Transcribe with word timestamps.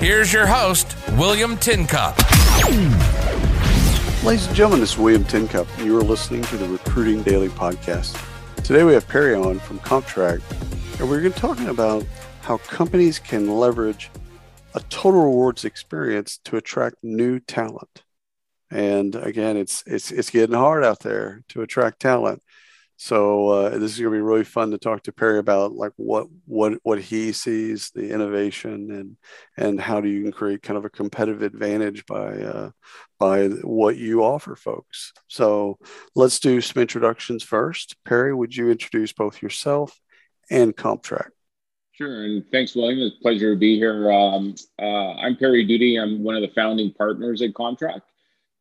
Here's 0.00 0.32
your 0.32 0.46
host, 0.46 0.96
William 1.18 1.58
Tincup. 1.58 2.16
Ladies 4.24 4.46
and 4.46 4.56
gentlemen, 4.56 4.80
this 4.80 4.92
is 4.92 4.98
William 4.98 5.24
Tincup. 5.24 5.66
You 5.84 5.98
are 5.98 6.02
listening 6.02 6.40
to 6.44 6.56
the 6.56 6.66
Recruiting 6.66 7.22
Daily 7.22 7.50
Podcast. 7.50 8.18
Today 8.64 8.82
we 8.82 8.94
have 8.94 9.06
Perry 9.06 9.34
on 9.34 9.58
from 9.58 9.78
Comptrack, 9.80 10.40
and 10.98 11.06
we're 11.06 11.20
going 11.20 11.34
to 11.34 11.38
be 11.38 11.38
talking 11.38 11.68
about 11.68 12.06
how 12.40 12.56
companies 12.56 13.18
can 13.18 13.54
leverage 13.58 14.10
a 14.74 14.80
total 14.88 15.22
rewards 15.24 15.66
experience 15.66 16.38
to 16.44 16.56
attract 16.56 16.96
new 17.02 17.38
talent. 17.38 18.02
And 18.70 19.14
again, 19.14 19.58
it's 19.58 19.84
it's 19.86 20.10
it's 20.10 20.30
getting 20.30 20.56
hard 20.56 20.82
out 20.82 21.00
there 21.00 21.42
to 21.48 21.60
attract 21.60 22.00
talent. 22.00 22.42
So 23.02 23.48
uh, 23.48 23.70
this 23.78 23.92
is 23.92 23.98
going 23.98 24.12
to 24.12 24.18
be 24.18 24.20
really 24.20 24.44
fun 24.44 24.72
to 24.72 24.78
talk 24.78 25.04
to 25.04 25.12
Perry 25.12 25.38
about 25.38 25.72
like 25.72 25.92
what 25.96 26.26
what 26.44 26.74
what 26.82 27.00
he 27.00 27.32
sees 27.32 27.90
the 27.94 28.12
innovation 28.12 28.90
and 28.90 29.16
and 29.56 29.80
how 29.80 30.02
do 30.02 30.08
you 30.10 30.22
can 30.22 30.32
create 30.32 30.60
kind 30.60 30.76
of 30.76 30.84
a 30.84 30.90
competitive 30.90 31.40
advantage 31.40 32.04
by 32.04 32.42
uh, 32.42 32.70
by 33.18 33.46
what 33.46 33.96
you 33.96 34.22
offer 34.22 34.54
folks. 34.54 35.14
So 35.28 35.78
let's 36.14 36.40
do 36.40 36.60
some 36.60 36.82
introductions 36.82 37.42
first. 37.42 37.96
Perry, 38.04 38.34
would 38.34 38.54
you 38.54 38.68
introduce 38.68 39.14
both 39.14 39.40
yourself 39.40 39.98
and 40.50 40.76
CompTrack? 40.76 41.28
Sure, 41.92 42.24
and 42.24 42.44
thanks, 42.52 42.76
William. 42.76 42.98
It's 42.98 43.16
a 43.16 43.22
pleasure 43.22 43.54
to 43.54 43.58
be 43.58 43.78
here. 43.78 44.12
Um, 44.12 44.54
uh, 44.78 45.12
I'm 45.14 45.36
Perry 45.36 45.64
Duty. 45.64 45.96
I'm 45.96 46.22
one 46.22 46.36
of 46.36 46.42
the 46.42 46.52
founding 46.54 46.92
partners 46.92 47.40
at 47.40 47.54
CompTrack. 47.54 48.02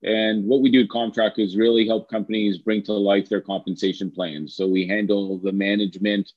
And 0.04 0.46
what 0.46 0.62
we 0.62 0.72
do 0.72 0.82
at 0.82 0.90
CompTrack 0.90 1.38
is 1.38 1.58
really 1.58 1.86
help 1.86 2.10
companies 2.10 2.58
bring 2.58 2.84
to 2.84 2.94
life 2.94 3.28
their 3.28 3.42
compensation 3.42 4.10
plans. 4.10 4.56
So 4.56 4.68
we 4.68 4.88
handle 4.88 5.38
the 5.38 5.52
management 5.52 6.32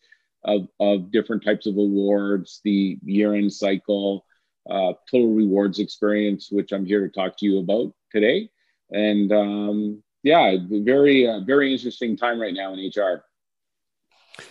of, 0.44 0.68
of 0.80 1.12
different 1.12 1.44
types 1.44 1.66
of 1.66 1.76
awards, 1.76 2.60
the 2.64 2.98
year 3.04 3.34
end 3.34 3.52
cycle, 3.52 4.26
uh, 4.68 4.94
total 5.10 5.32
rewards 5.34 5.78
experience, 5.78 6.50
which 6.50 6.72
I'm 6.72 6.84
here 6.84 7.06
to 7.06 7.12
talk 7.12 7.36
to 7.38 7.46
you 7.46 7.60
about 7.60 7.94
today. 8.10 8.50
And 8.90 9.32
um, 9.32 10.02
yeah, 10.24 10.56
very, 10.68 11.28
uh, 11.28 11.40
very 11.40 11.72
interesting 11.72 12.16
time 12.16 12.40
right 12.40 12.54
now 12.54 12.74
in 12.74 12.80
HR. 12.80 13.24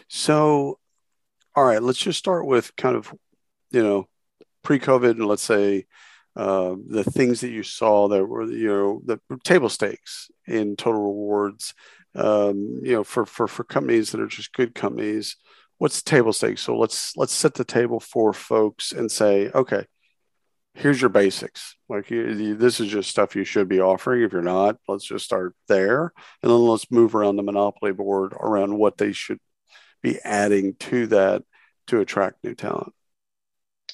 So, 0.08 0.80
all 1.56 1.66
right, 1.66 1.84
let's 1.84 2.00
just 2.00 2.20
start 2.20 2.46
with 2.46 2.76
kind 2.78 2.96
of, 2.96 3.14
you 3.72 3.84
know, 3.84 4.08
pre 4.64 4.80
COVID 4.80 5.12
and 5.12 5.26
let's 5.26 5.44
say 5.44 5.86
uh, 6.36 6.76
the 6.88 7.04
things 7.04 7.42
that 7.42 7.52
you 7.52 7.64
saw 7.64 8.08
that 8.08 8.26
were 8.26 8.46
you 8.46 8.68
know 8.68 9.02
the 9.06 9.20
table 9.44 9.70
stakes 9.70 10.30
in 10.48 10.76
total 10.76 11.02
rewards 11.02 11.74
um, 12.16 12.80
you 12.84 12.94
know 12.94 13.04
for 13.04 13.26
for 13.26 13.48
for 13.48 13.64
companies 13.64 14.12
that 14.12 14.22
are 14.22 14.28
just 14.28 14.54
good 14.54 14.74
companies 14.74 15.38
what's 15.82 16.04
table 16.04 16.32
stakes? 16.32 16.62
So 16.62 16.78
let's 16.78 17.18
let's 17.18 17.34
set 17.34 17.56
the 17.56 17.66
table 17.66 18.00
for 18.00 18.34
folks 18.34 18.92
and 18.92 19.12
say 19.12 19.50
okay 19.50 19.86
here's 20.76 21.02
your 21.02 21.10
basics. 21.10 21.76
Like 21.90 22.12
you, 22.12 22.30
you, 22.30 22.56
this 22.56 22.80
is 22.80 22.88
just 22.88 23.10
stuff 23.10 23.36
you 23.36 23.44
should 23.44 23.68
be 23.68 23.82
offering. 23.82 24.22
If 24.22 24.32
you're 24.32 24.44
not 24.44 24.78
let's 24.88 25.06
just 25.06 25.26
start 25.26 25.56
there. 25.68 26.14
And 26.44 26.52
then 26.52 26.60
let's 26.60 26.92
move 26.92 27.16
around 27.16 27.36
the 27.36 27.44
monopoly 27.44 27.94
board 27.94 28.34
around 28.34 28.78
what 28.78 29.00
they 29.00 29.12
should 29.12 29.40
be 30.04 30.20
adding 30.24 30.76
to 30.82 31.08
that 31.08 31.44
to 31.88 32.00
attract 32.00 32.44
new 32.44 32.54
talent 32.54 32.94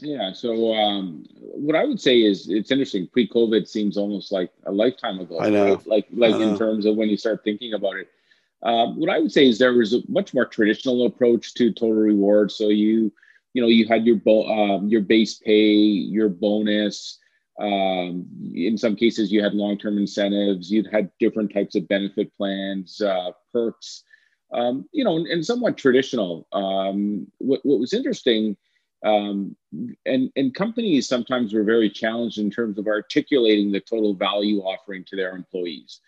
yeah. 0.02 0.34
So 0.34 0.74
um, 0.74 1.26
what 1.34 1.76
I 1.76 1.86
would 1.86 2.00
say 2.00 2.22
is 2.22 2.50
it's 2.50 2.72
interesting. 2.72 3.08
Pre-COVID 3.08 3.68
seems 3.68 3.98
almost 3.98 4.32
like 4.32 4.52
a 4.66 4.72
lifetime 4.72 5.20
ago. 5.20 5.40
I 5.40 5.50
know. 5.50 5.76
Right? 5.76 5.88
Like 5.88 6.08
like 6.12 6.36
in 6.36 6.58
terms 6.58 6.86
of 6.86 6.96
when 6.96 7.10
you 7.10 7.18
start 7.18 7.44
thinking 7.44 7.74
about 7.74 7.98
it. 7.98 8.10
Um, 8.64 9.00
what 9.00 9.10
I 9.10 9.20
would 9.20 9.32
say 9.32 9.48
is 9.48 9.60
there 9.60 9.74
was 9.74 9.94
a 9.94 10.02
much 10.08 10.34
more 10.34 10.46
traditional 10.46 11.06
approach 11.06 11.54
to 11.56 11.72
total 11.72 11.94
reward. 11.94 12.52
So 12.52 12.70
you 12.70 13.12
you 13.54 13.62
know 13.62 13.68
you 13.68 13.88
had 13.88 14.06
your 14.06 14.18
bo- 14.18 14.48
um, 14.48 14.88
your 14.88 15.02
base 15.02 15.36
pay, 15.36 15.74
your 15.74 16.30
bonus. 16.30 17.20
Um, 17.60 18.28
in 18.54 18.78
some 18.78 18.96
cases, 18.96 19.32
you 19.32 19.42
had 19.42 19.56
long-term 19.56 19.98
incentives. 19.98 20.72
You'd 20.72 20.92
had 20.92 21.10
different 21.20 21.52
types 21.52 21.76
of 21.76 21.88
benefit 21.88 22.36
plans, 22.38 23.02
uh, 23.02 23.32
perks. 23.52 24.04
Um, 24.54 24.88
you 24.92 25.04
know, 25.04 25.18
and, 25.18 25.26
and 25.28 25.46
somewhat 25.46 25.76
traditional. 25.76 26.48
Um, 26.54 27.28
what, 27.40 27.62
what 27.64 27.80
was 27.80 27.94
interesting 27.94 28.56
um, 29.06 29.56
and, 30.06 30.32
and 30.36 30.56
companies 30.56 31.08
sometimes 31.08 31.54
were 31.54 31.64
very 31.64 31.90
challenged 31.90 32.40
in 32.40 32.50
terms 32.50 32.78
of 32.78 32.88
articulating 32.88 33.72
the 33.72 33.80
total 33.80 34.16
value 34.16 34.60
offering 34.62 35.04
to 35.06 35.16
their 35.16 35.36
employees. 35.36 36.00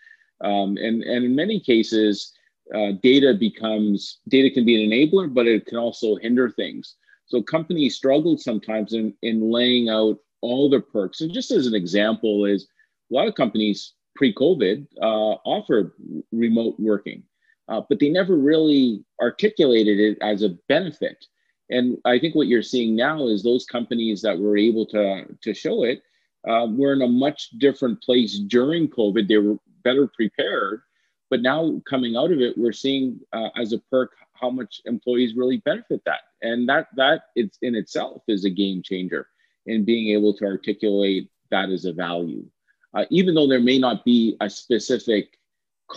Um, 0.42 0.76
and, 0.76 1.02
and 1.02 1.24
in 1.24 1.34
many 1.34 1.60
cases, 1.60 2.32
uh, 2.74 2.92
data 3.02 3.34
becomes 3.34 4.18
data 4.28 4.50
can 4.50 4.64
be 4.64 4.82
an 4.82 4.90
enabler, 4.90 5.32
but 5.32 5.46
it 5.46 5.66
can 5.66 5.78
also 5.78 6.16
hinder 6.16 6.50
things. 6.50 6.96
So 7.26 7.42
companies 7.42 7.96
struggled 7.96 8.40
sometimes 8.40 8.92
in, 8.92 9.14
in 9.22 9.50
laying 9.50 9.88
out 9.88 10.18
all 10.40 10.68
the 10.68 10.80
perks. 10.80 11.20
And 11.20 11.32
just 11.32 11.50
as 11.50 11.66
an 11.66 11.74
example, 11.74 12.44
is 12.44 12.66
a 13.10 13.14
lot 13.14 13.28
of 13.28 13.34
companies 13.34 13.94
pre-COVID 14.16 14.86
uh, 15.00 15.36
offered 15.44 15.92
remote 16.32 16.74
working, 16.78 17.22
uh, 17.68 17.82
but 17.88 18.00
they 18.00 18.08
never 18.08 18.36
really 18.36 19.04
articulated 19.20 19.98
it 20.00 20.18
as 20.22 20.42
a 20.42 20.56
benefit. 20.68 21.26
And 21.70 21.98
I 22.04 22.18
think 22.18 22.34
what 22.34 22.48
you're 22.48 22.62
seeing 22.62 22.96
now 22.96 23.26
is 23.28 23.42
those 23.42 23.64
companies 23.64 24.22
that 24.22 24.38
were 24.38 24.56
able 24.56 24.86
to, 24.86 25.24
to 25.40 25.54
show 25.54 25.84
it 25.84 26.02
uh, 26.48 26.66
were 26.68 26.92
in 26.92 27.02
a 27.02 27.08
much 27.08 27.50
different 27.58 28.02
place 28.02 28.38
during 28.38 28.88
COVID. 28.88 29.28
They 29.28 29.38
were 29.38 29.58
better 29.84 30.08
prepared. 30.08 30.82
But 31.30 31.42
now 31.42 31.80
coming 31.88 32.16
out 32.16 32.32
of 32.32 32.40
it, 32.40 32.58
we're 32.58 32.72
seeing 32.72 33.20
uh, 33.32 33.50
as 33.56 33.72
a 33.72 33.78
perk 33.78 34.10
how 34.32 34.50
much 34.50 34.80
employees 34.84 35.36
really 35.36 35.58
benefit 35.58 36.02
that. 36.06 36.20
And 36.42 36.68
that 36.68 36.88
that 36.96 37.24
it's 37.36 37.58
in 37.62 37.74
itself 37.74 38.22
is 38.26 38.44
a 38.44 38.50
game 38.50 38.82
changer 38.82 39.28
in 39.66 39.84
being 39.84 40.16
able 40.16 40.34
to 40.38 40.44
articulate 40.44 41.30
that 41.50 41.68
as 41.68 41.84
a 41.84 41.92
value. 41.92 42.44
Uh, 42.94 43.04
even 43.10 43.34
though 43.34 43.46
there 43.46 43.60
may 43.60 43.78
not 43.78 44.04
be 44.04 44.36
a 44.40 44.50
specific 44.50 45.38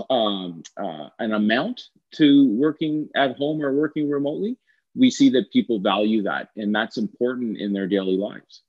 um, 0.10 0.62
uh, 0.78 1.10
an 1.20 1.34
amount 1.34 1.90
to 2.12 2.48
working 2.50 3.10
at 3.16 3.36
home 3.38 3.62
or 3.62 3.74
working 3.74 4.10
remotely, 4.10 4.58
we 4.96 5.10
see 5.10 5.30
that 5.30 5.52
people 5.52 5.80
value 5.80 6.24
that 6.24 6.50
and 6.56 6.74
that's 6.74 6.98
important 6.98 7.58
in 7.58 7.74
their 7.74 7.88
daily 7.88 8.18
lives. 8.18 8.62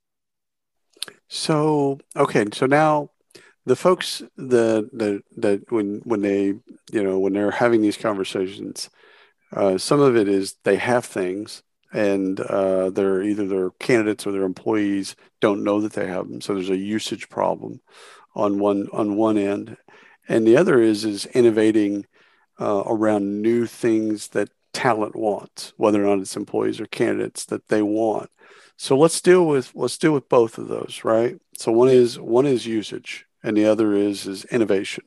So 1.28 2.00
okay 2.16 2.46
so 2.52 2.66
now 2.66 3.10
the 3.66 3.76
folks 3.76 4.22
that 4.36 4.90
that 4.92 5.22
that 5.36 5.72
when 5.72 6.00
when 6.04 6.22
they 6.22 6.54
you 6.92 7.02
know 7.02 7.18
when 7.18 7.32
they're 7.32 7.50
having 7.50 7.82
these 7.82 7.96
conversations 7.96 8.90
uh, 9.52 9.78
some 9.78 10.00
of 10.00 10.16
it 10.16 10.28
is 10.28 10.56
they 10.64 10.76
have 10.76 11.04
things 11.04 11.62
and 11.94 12.40
uh, 12.40 12.90
they're 12.90 13.22
either 13.22 13.46
their 13.46 13.70
candidates 13.70 14.26
or 14.26 14.32
their 14.32 14.42
employees 14.42 15.14
don't 15.40 15.62
know 15.62 15.80
that 15.80 15.92
they 15.92 16.08
have 16.08 16.28
them. 16.28 16.40
So 16.40 16.54
there's 16.54 16.70
a 16.70 16.76
usage 16.76 17.28
problem 17.28 17.80
on 18.34 18.58
one 18.58 18.88
on 18.92 19.16
one 19.16 19.38
end. 19.38 19.76
And 20.28 20.44
the 20.44 20.56
other 20.56 20.80
is 20.80 21.04
is 21.04 21.26
innovating 21.26 22.06
uh, 22.60 22.82
around 22.86 23.42
new 23.42 23.66
things 23.66 24.28
that 24.28 24.50
talent 24.74 25.16
wants, 25.16 25.72
whether 25.78 26.04
or 26.04 26.06
not 26.06 26.20
it's 26.20 26.36
employees 26.36 26.80
or 26.80 26.86
candidates 26.86 27.46
that 27.46 27.68
they 27.68 27.80
want. 27.80 28.28
So 28.76 28.98
let's 28.98 29.20
deal 29.20 29.46
with 29.46 29.72
let's 29.74 29.96
deal 29.96 30.12
with 30.12 30.28
both 30.28 30.58
of 30.58 30.68
those, 30.68 31.00
right? 31.04 31.40
So 31.56 31.72
one 31.72 31.88
is 31.88 32.18
one 32.18 32.44
is 32.44 32.66
usage, 32.66 33.24
and 33.42 33.56
the 33.56 33.64
other 33.64 33.94
is 33.94 34.26
is 34.26 34.44
innovation. 34.46 35.04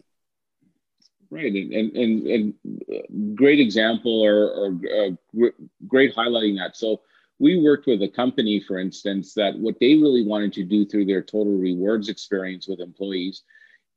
Right, 1.30 1.54
and 1.54 1.74
and 1.74 2.28
and, 2.28 2.54
and 2.88 3.38
great 3.38 3.60
example 3.60 4.22
or, 4.22 4.50
or 4.50 4.68
uh, 4.68 5.50
great 5.86 6.16
highlighting 6.16 6.58
that. 6.58 6.78
So 6.78 7.02
we 7.40 7.62
worked 7.62 7.86
with 7.86 8.02
a 8.02 8.08
company, 8.08 8.64
for 8.66 8.80
instance, 8.80 9.34
that 9.34 9.60
what 9.60 9.76
they 9.80 9.96
really 9.96 10.26
wanted 10.26 10.54
to 10.54 10.64
do 10.64 10.86
through 10.86 11.06
their 11.06 11.22
total 11.22 11.58
rewards 11.58 12.10
experience 12.10 12.68
with 12.68 12.80
employees 12.80 13.44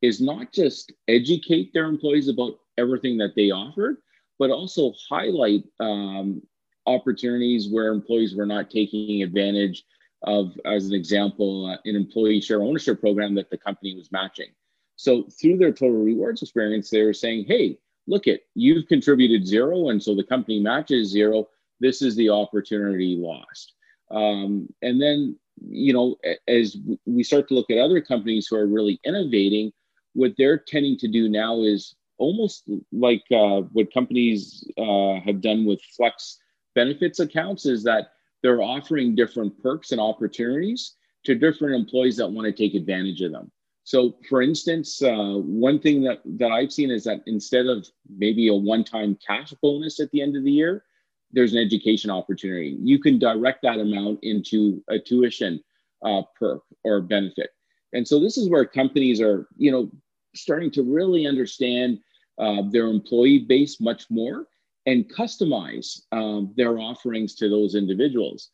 is 0.03 0.21
not 0.21 0.53
just 0.53 0.93
educate 1.09 1.73
their 1.73 1.87
employees 1.87 2.29
about 2.29 2.59
everything 2.77 3.17
that 3.19 3.35
they 3.37 3.51
offered, 3.51 3.99
but 4.41 4.51
also 4.51 4.95
highlight 5.09 5.63
um, 5.81 6.43
opportunities 6.87 7.69
where 7.69 7.93
employees 7.93 8.35
were 8.35 8.47
not 8.47 8.71
taking 8.71 9.23
advantage 9.23 9.85
of, 10.23 10.59
as 10.65 10.87
an 10.87 10.95
example, 10.95 11.67
uh, 11.67 11.77
an 11.85 11.95
employee 11.95 12.41
share 12.41 12.63
ownership 12.63 13.01
program 13.01 13.35
that 13.35 13.51
the 13.51 13.59
company 13.59 13.95
was 13.95 14.11
matching. 14.11 14.49
So 14.97 15.27
through 15.41 15.59
their 15.59 15.73
total 15.73 16.03
rewards 16.03 16.43
experience, 16.43 16.89
they 16.89 17.03
were 17.03 17.13
saying, 17.13 17.45
hey, 17.49 17.79
look 18.07 18.27
at 18.27 18.41
you've 18.55 18.89
contributed 18.89 19.47
zero, 19.47 19.91
and 19.91 20.03
so 20.03 20.15
the 20.15 20.25
company 20.25 20.59
matches 20.59 21.11
zero. 21.11 21.49
This 21.79 22.01
is 22.01 22.17
the 22.17 22.31
opportunity 22.31 23.17
lost. 23.17 23.75
Um, 24.11 24.69
and 24.83 25.01
then 25.01 25.39
you 25.69 25.93
know, 25.93 26.17
as 26.49 26.79
we 27.05 27.23
start 27.23 27.49
to 27.49 27.55
look 27.55 27.71
at 27.71 27.79
other 27.79 28.01
companies 28.01 28.47
who 28.47 28.57
are 28.57 28.67
really 28.67 28.99
innovating, 29.05 29.73
what 30.15 30.33
they're 30.39 30.59
tending 30.59 30.97
to 30.99 31.09
do 31.09 31.29
now 31.29 31.63
is 31.63 31.95
almost 32.21 32.71
like 32.93 33.25
uh, 33.33 33.63
what 33.73 33.93
companies 33.93 34.65
uh, 34.79 35.19
have 35.25 35.41
done 35.41 35.65
with 35.65 35.81
flex 35.97 36.39
benefits 36.75 37.19
accounts 37.19 37.67
is 37.67 37.83
that 37.83 38.13
they're 38.43 38.63
offering 38.63 39.15
different 39.15 39.61
perks 39.63 39.91
and 39.91 40.01
opportunities 40.01 40.95
to 41.25 41.35
different 41.35 41.75
employees 41.75 42.17
that 42.17 42.31
want 42.31 42.47
to 42.47 42.53
take 42.53 42.75
advantage 42.75 43.21
of 43.23 43.33
them. 43.33 43.51
So, 43.85 44.15
for 44.29 44.43
instance, 44.43 45.03
uh, 45.03 45.39
one 45.39 45.81
thing 45.81 46.03
that, 46.05 46.21
that 46.25 46.53
I've 46.53 46.73
seen 46.73 46.91
is 46.91 47.05
that 47.05 47.23
instead 47.27 47.67
of 47.67 47.89
maybe 48.09 48.49
a 48.49 48.55
one 48.55 48.85
time 48.85 49.19
cash 49.27 49.53
bonus 49.63 49.99
at 49.99 50.11
the 50.13 50.23
end 50.23 50.37
of 50.37 50.45
the 50.45 50.53
year, 50.53 50.85
there's 51.33 51.53
an 51.53 51.59
education 51.59 52.11
opportunity. 52.11 52.77
You 52.81 52.99
can 52.99 53.19
direct 53.19 53.63
that 53.63 53.79
amount 53.79 54.21
into 54.23 54.83
a 54.89 54.99
tuition 54.99 55.63
uh, 56.05 56.23
perk 56.39 56.63
or 56.85 57.01
benefit. 57.01 57.51
And 57.93 58.07
so, 58.07 58.21
this 58.21 58.37
is 58.37 58.49
where 58.49 58.65
companies 58.65 59.21
are, 59.21 59.49
you 59.57 59.73
know, 59.73 59.91
starting 60.35 60.71
to 60.73 60.83
really 60.83 61.27
understand 61.27 61.99
uh, 62.41 62.63
their 62.71 62.87
employee 62.87 63.41
base 63.41 63.81
much 63.81 64.11
more 64.11 64.47
and 64.87 65.09
customize 65.13 66.01
um, 66.11 66.53
their 66.57 66.79
offerings 66.79 67.35
to 67.37 67.49
those 67.49 67.75
individuals. 67.75 68.51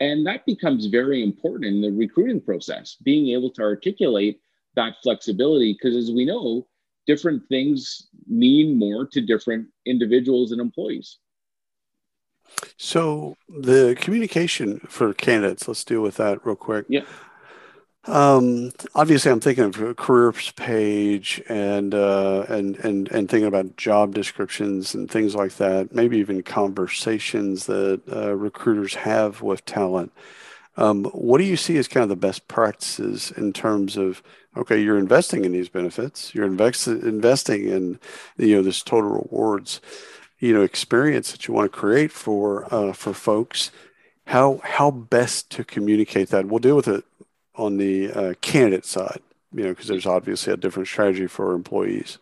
And 0.00 0.26
that 0.26 0.44
becomes 0.46 0.86
very 0.86 1.22
important 1.22 1.66
in 1.66 1.80
the 1.80 1.90
recruiting 1.90 2.40
process, 2.40 2.96
being 3.02 3.28
able 3.28 3.50
to 3.50 3.62
articulate 3.62 4.40
that 4.74 4.96
flexibility, 5.02 5.72
because 5.72 5.96
as 5.96 6.10
we 6.10 6.24
know, 6.24 6.66
different 7.06 7.42
things 7.48 8.08
mean 8.26 8.78
more 8.78 9.06
to 9.06 9.20
different 9.20 9.68
individuals 9.86 10.52
and 10.52 10.60
employees. 10.60 11.18
So 12.76 13.36
the 13.48 13.96
communication 13.98 14.80
for 14.88 15.14
candidates, 15.14 15.66
let's 15.66 15.84
deal 15.84 16.02
with 16.02 16.16
that 16.16 16.44
real 16.44 16.56
quick. 16.56 16.86
Yeah. 16.88 17.04
Um, 18.06 18.72
obviously, 18.94 19.32
I'm 19.32 19.40
thinking 19.40 19.64
of 19.64 19.80
a 19.80 19.94
careers 19.94 20.52
page 20.52 21.42
and 21.48 21.92
uh, 21.92 22.46
and 22.48 22.76
and 22.76 23.08
and 23.10 23.28
thinking 23.28 23.48
about 23.48 23.76
job 23.76 24.14
descriptions 24.14 24.94
and 24.94 25.10
things 25.10 25.34
like 25.34 25.56
that. 25.56 25.92
Maybe 25.92 26.18
even 26.18 26.42
conversations 26.42 27.66
that 27.66 28.02
uh, 28.10 28.34
recruiters 28.36 28.94
have 28.94 29.42
with 29.42 29.64
talent. 29.64 30.12
Um, 30.76 31.06
what 31.06 31.38
do 31.38 31.44
you 31.44 31.56
see 31.56 31.78
as 31.78 31.88
kind 31.88 32.02
of 32.02 32.10
the 32.10 32.16
best 32.16 32.46
practices 32.48 33.32
in 33.32 33.52
terms 33.52 33.96
of 33.96 34.22
okay, 34.56 34.80
you're 34.80 34.98
investing 34.98 35.44
in 35.44 35.52
these 35.52 35.68
benefits, 35.68 36.34
you're 36.34 36.46
invest- 36.46 36.86
investing 36.86 37.66
in 37.66 37.98
you 38.36 38.54
know 38.56 38.62
this 38.62 38.82
total 38.82 39.10
rewards, 39.10 39.80
you 40.38 40.52
know, 40.54 40.62
experience 40.62 41.32
that 41.32 41.48
you 41.48 41.54
want 41.54 41.72
to 41.72 41.76
create 41.76 42.12
for 42.12 42.72
uh, 42.72 42.92
for 42.92 43.12
folks. 43.12 43.72
How 44.26 44.60
how 44.62 44.92
best 44.92 45.50
to 45.50 45.64
communicate 45.64 46.28
that? 46.28 46.46
We'll 46.46 46.60
deal 46.60 46.76
with 46.76 46.88
it 46.88 47.04
on 47.56 47.78
the 47.78 48.10
uh, 48.12 48.34
candidate 48.40 48.84
side, 48.84 49.20
you 49.52 49.64
know, 49.64 49.70
because 49.70 49.88
there's 49.88 50.06
obviously 50.06 50.52
a 50.52 50.56
different 50.56 50.88
strategy 50.88 51.26
for 51.26 51.54
employees. 51.54 52.18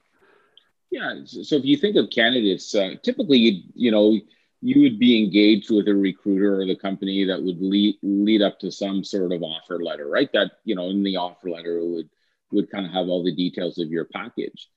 Yeah. 0.91 1.13
So 1.25 1.57
if 1.57 1.65
you 1.65 1.77
think 1.77 1.97
of 1.97 2.11
candidates, 2.11 2.75
uh, 2.75 2.95
typically, 3.03 3.39
you, 3.39 3.63
you 3.75 3.91
know, 3.91 4.19
you 4.61 4.81
would 4.81 4.99
be 4.99 5.23
engaged 5.23 5.71
with 5.71 5.89
a 5.89 5.95
recruiter 5.95 6.61
or 6.61 6.67
the 6.67 6.77
company 6.77 7.25
that 7.25 7.43
would 7.43 7.61
lead 7.61 7.97
lead 8.03 8.41
up 8.41 8.59
to 8.61 8.71
some 8.71 9.05
sort 9.05 9.33
of 9.33 9.43
offer 9.43 9.83
letter, 9.83 10.09
right? 10.09 10.31
That 10.33 10.53
you 10.65 10.75
know, 10.75 10.89
in 10.89 11.03
the 11.03 11.17
offer 11.17 11.51
letter 11.51 11.85
would 11.85 12.09
would 12.53 12.71
kind 12.71 12.87
of 12.87 12.93
have 12.93 13.09
all 13.09 13.25
the 13.25 13.35
details 13.35 13.79
of 13.79 13.91
your 13.91 14.07
package. 14.07 14.69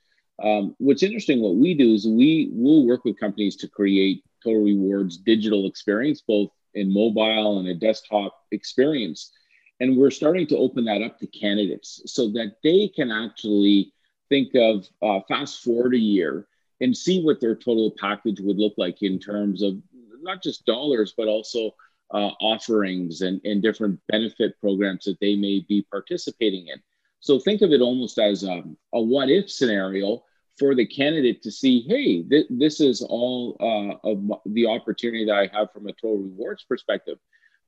Um, 0.44 0.76
what's 0.78 1.04
interesting, 1.04 1.42
what 1.42 1.56
we 1.56 1.74
do 1.74 1.94
is 1.94 2.08
we 2.08 2.50
will 2.52 2.86
work 2.86 3.06
with 3.06 3.20
companies 3.20 3.56
to 3.58 3.68
create 3.68 4.24
total 4.44 4.64
rewards 4.64 5.18
digital 5.18 5.68
experience, 5.68 6.22
both 6.22 6.50
in 6.74 6.94
mobile 6.94 7.60
and 7.60 7.68
a 7.68 7.74
desktop 7.74 8.38
experience 8.52 9.32
and 9.80 9.98
we're 9.98 10.12
starting 10.12 10.48
to 10.48 10.58
open 10.58 10.86
that 10.86 11.02
up 11.02 11.20
to 11.20 11.28
candidates 11.28 12.02
so 12.06 12.30
that 12.30 12.56
they 12.64 12.88
can 12.88 13.12
actually 13.12 13.94
think 14.30 14.54
of 14.56 14.88
uh, 15.02 15.20
fast 15.28 15.64
forward 15.64 15.94
a 15.94 16.00
year 16.00 16.48
and 16.82 16.96
see 16.96 17.24
what 17.24 17.40
their 17.40 17.56
total 17.56 17.94
package 18.00 18.40
would 18.40 18.58
look 18.58 18.74
like 18.78 19.02
in 19.02 19.20
terms 19.20 19.62
of 19.62 19.78
not 20.22 20.44
just 20.44 20.66
dollars, 20.66 21.14
but 21.16 21.28
also 21.28 21.72
uh, 22.14 22.32
offerings 22.40 23.22
and, 23.22 23.42
and 23.44 23.62
different 23.62 24.00
benefit 24.08 24.60
programs 24.60 25.06
that 25.06 25.20
they 25.20 25.36
may 25.36 25.66
be 25.68 25.86
participating 25.90 26.68
in. 26.68 26.82
So 27.20 27.40
think 27.40 27.62
of 27.62 27.72
it 27.72 27.82
almost 27.82 28.20
as 28.20 28.44
a, 28.44 28.64
a 28.94 29.02
what 29.02 29.30
if 29.30 29.50
scenario 29.50 30.24
for 30.58 30.74
the 30.76 30.86
candidate 30.86 31.42
to 31.44 31.52
see, 31.52 31.82
hey, 31.82 32.24
th- 32.24 32.48
this 32.50 32.80
is 32.80 33.02
all 33.02 33.58
uh, 33.60 34.08
of 34.08 34.42
the 34.46 34.68
opportunity 34.68 35.26
that 35.26 35.36
I 35.36 35.50
have 35.58 35.72
from 35.72 35.88
a 35.88 35.94
total 35.94 36.18
rewards 36.18 36.64
perspective. 36.64 37.18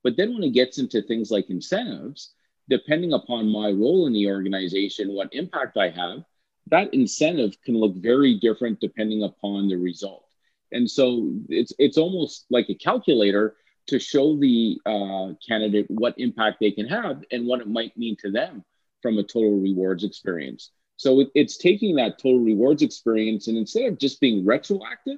But 0.04 0.18
then 0.18 0.34
when 0.34 0.44
it 0.44 0.54
gets 0.54 0.78
into 0.78 1.02
things 1.02 1.32
like 1.32 1.50
incentives, 1.50 2.34
depending 2.70 3.14
upon 3.14 3.52
my 3.52 3.70
role 3.70 4.08
in 4.08 4.14
the 4.14 4.28
organization, 4.28 5.14
what 5.14 5.34
impact 5.34 5.78
I 5.78 5.90
have, 5.90 6.24
that 6.68 6.94
incentive 6.94 7.60
can 7.64 7.76
look 7.76 7.96
very 7.96 8.36
different 8.40 8.80
depending 8.80 9.24
upon 9.24 9.68
the 9.68 9.76
result. 9.76 10.26
And 10.72 10.90
so 10.90 11.34
it's 11.50 11.74
it's 11.80 11.98
almost 11.98 12.46
like 12.50 12.70
a 12.70 12.76
calculator 12.76 13.56
to 13.88 14.00
show 14.00 14.38
the 14.38 14.80
uh, 14.86 15.34
candidate 15.46 15.88
what 15.90 16.14
impact 16.18 16.58
they 16.60 16.72
can 16.72 16.88
have 16.88 17.24
and 17.32 17.48
what 17.48 17.60
it 17.60 17.68
might 17.68 17.98
mean 17.98 18.16
to 18.18 18.30
them 18.30 18.64
from 19.02 19.18
a 19.18 19.24
total 19.24 19.60
rewards 19.60 20.04
experience. 20.04 20.72
So 20.98 21.22
it, 21.22 21.30
it's 21.34 21.58
taking 21.58 21.96
that 21.96 22.20
total 22.20 22.40
rewards 22.42 22.84
experience 22.84 23.48
and 23.48 23.58
instead 23.58 23.86
of 23.86 23.98
just 23.98 24.22
being 24.22 24.46
retroactive, 24.46 25.18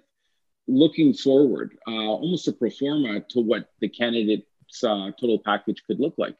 looking 0.67 1.13
forward, 1.13 1.77
uh, 1.85 1.91
almost 1.91 2.47
a 2.47 2.53
pro 2.53 2.69
forma 2.69 3.19
to 3.31 3.41
what 3.41 3.67
the 3.81 3.89
candidate 3.89 4.45
uh, 4.83 5.11
total 5.19 5.39
package 5.39 5.83
could 5.85 5.99
look 5.99 6.15
like. 6.17 6.35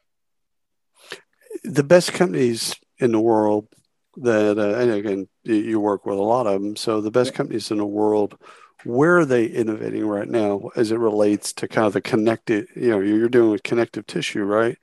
The 1.64 1.84
best 1.84 2.12
companies 2.12 2.74
in 2.98 3.12
the 3.12 3.20
world 3.20 3.68
that, 4.16 4.58
uh, 4.58 4.78
and 4.78 4.90
again, 4.90 5.28
you 5.44 5.80
work 5.80 6.06
with 6.06 6.18
a 6.18 6.22
lot 6.22 6.46
of 6.46 6.60
them. 6.60 6.76
So 6.76 7.00
the 7.00 7.10
best 7.10 7.34
companies 7.34 7.70
in 7.70 7.78
the 7.78 7.86
world, 7.86 8.38
where 8.84 9.18
are 9.18 9.24
they 9.24 9.46
innovating 9.46 10.06
right 10.06 10.28
now 10.28 10.70
as 10.76 10.90
it 10.92 10.98
relates 10.98 11.52
to 11.54 11.68
kind 11.68 11.86
of 11.86 11.92
the 11.92 12.00
connected, 12.00 12.68
you 12.74 12.90
know, 12.90 13.00
you're 13.00 13.28
doing 13.28 13.50
with 13.50 13.62
connective 13.62 14.06
tissue, 14.06 14.42
right? 14.42 14.76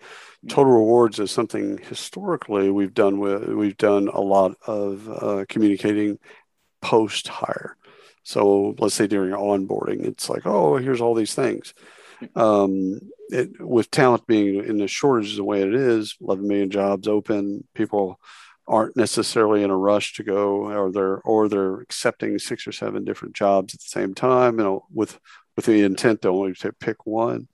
Total 0.48 0.72
rewards 0.72 1.20
is 1.20 1.32
something 1.32 1.80
historically 1.80 2.70
we've 2.70 2.94
done 2.94 3.20
with, 3.20 3.50
we've 3.50 3.78
done 3.78 4.08
a 4.08 4.22
lot 4.22 4.56
of 4.68 5.10
uh, 5.10 5.46
communicating 5.50 6.18
post 6.82 7.28
hire. 7.28 7.76
So 8.24 8.76
let's 8.80 8.96
say 8.96 9.08
during 9.08 9.34
onboarding, 9.34 10.06
it's 10.06 10.30
like, 10.30 10.46
oh, 10.46 10.78
here's 10.78 11.02
all 11.02 11.16
these 11.16 11.34
things. 11.34 11.74
Um, 12.36 13.00
it, 13.30 13.50
with 13.60 13.92
talent 13.92 14.28
being 14.28 14.64
in 14.64 14.78
the 14.78 14.88
shortage 14.88 15.36
the 15.36 15.44
way 15.44 15.62
it 15.62 15.74
is, 15.74 16.16
11 16.22 16.48
million 16.48 16.70
jobs 16.70 17.08
open, 17.08 17.68
people 17.74 18.20
aren't 18.68 18.96
necessarily 18.96 19.64
in 19.64 19.72
a 19.72 19.78
rush 19.78 20.14
to 20.14 20.24
go, 20.24 20.72
or 20.72 20.92
they're 20.92 21.20
or 21.22 21.50
they're 21.50 21.82
accepting 21.82 22.38
six 22.38 22.68
or 22.68 22.72
seven 22.72 23.04
different 23.04 23.36
jobs 23.36 23.74
at 23.74 23.80
the 23.80 23.88
same 23.88 24.14
time, 24.14 24.60
you 24.60 24.64
know, 24.64 24.86
with 24.94 25.20
with 25.56 25.66
the 25.66 25.82
intent 25.82 26.22
to 26.22 26.30
only 26.30 26.54
to 26.54 26.72
pick 26.74 27.06
one. 27.06 27.48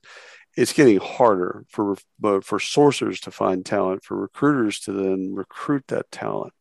It's 0.56 0.72
getting 0.72 0.98
harder 0.98 1.64
for 1.68 1.96
for 2.20 2.58
sourcers 2.58 3.20
to 3.22 3.30
find 3.30 3.64
talent, 3.64 4.04
for 4.04 4.16
recruiters 4.16 4.78
to 4.80 4.92
then 4.92 5.34
recruit 5.34 5.84
that 5.88 6.10
talent. 6.10 6.52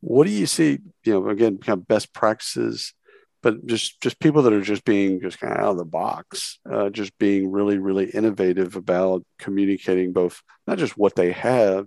What 0.00 0.26
do 0.26 0.32
you 0.32 0.46
see? 0.46 0.80
You 1.04 1.12
know, 1.12 1.28
again, 1.28 1.58
kind 1.58 1.80
of 1.80 1.88
best 1.88 2.12
practices 2.12 2.92
but 3.46 3.64
just 3.64 4.00
just 4.00 4.18
people 4.18 4.42
that 4.42 4.52
are 4.52 4.60
just 4.60 4.84
being 4.84 5.20
just 5.20 5.38
kind 5.38 5.52
of 5.52 5.60
out 5.60 5.70
of 5.70 5.76
the 5.76 5.84
box, 5.84 6.58
uh, 6.68 6.90
just 6.90 7.16
being 7.16 7.52
really 7.52 7.78
really 7.78 8.10
innovative 8.10 8.74
about 8.74 9.24
communicating 9.38 10.12
both 10.12 10.42
not 10.66 10.78
just 10.78 10.98
what 10.98 11.14
they 11.14 11.30
have, 11.30 11.86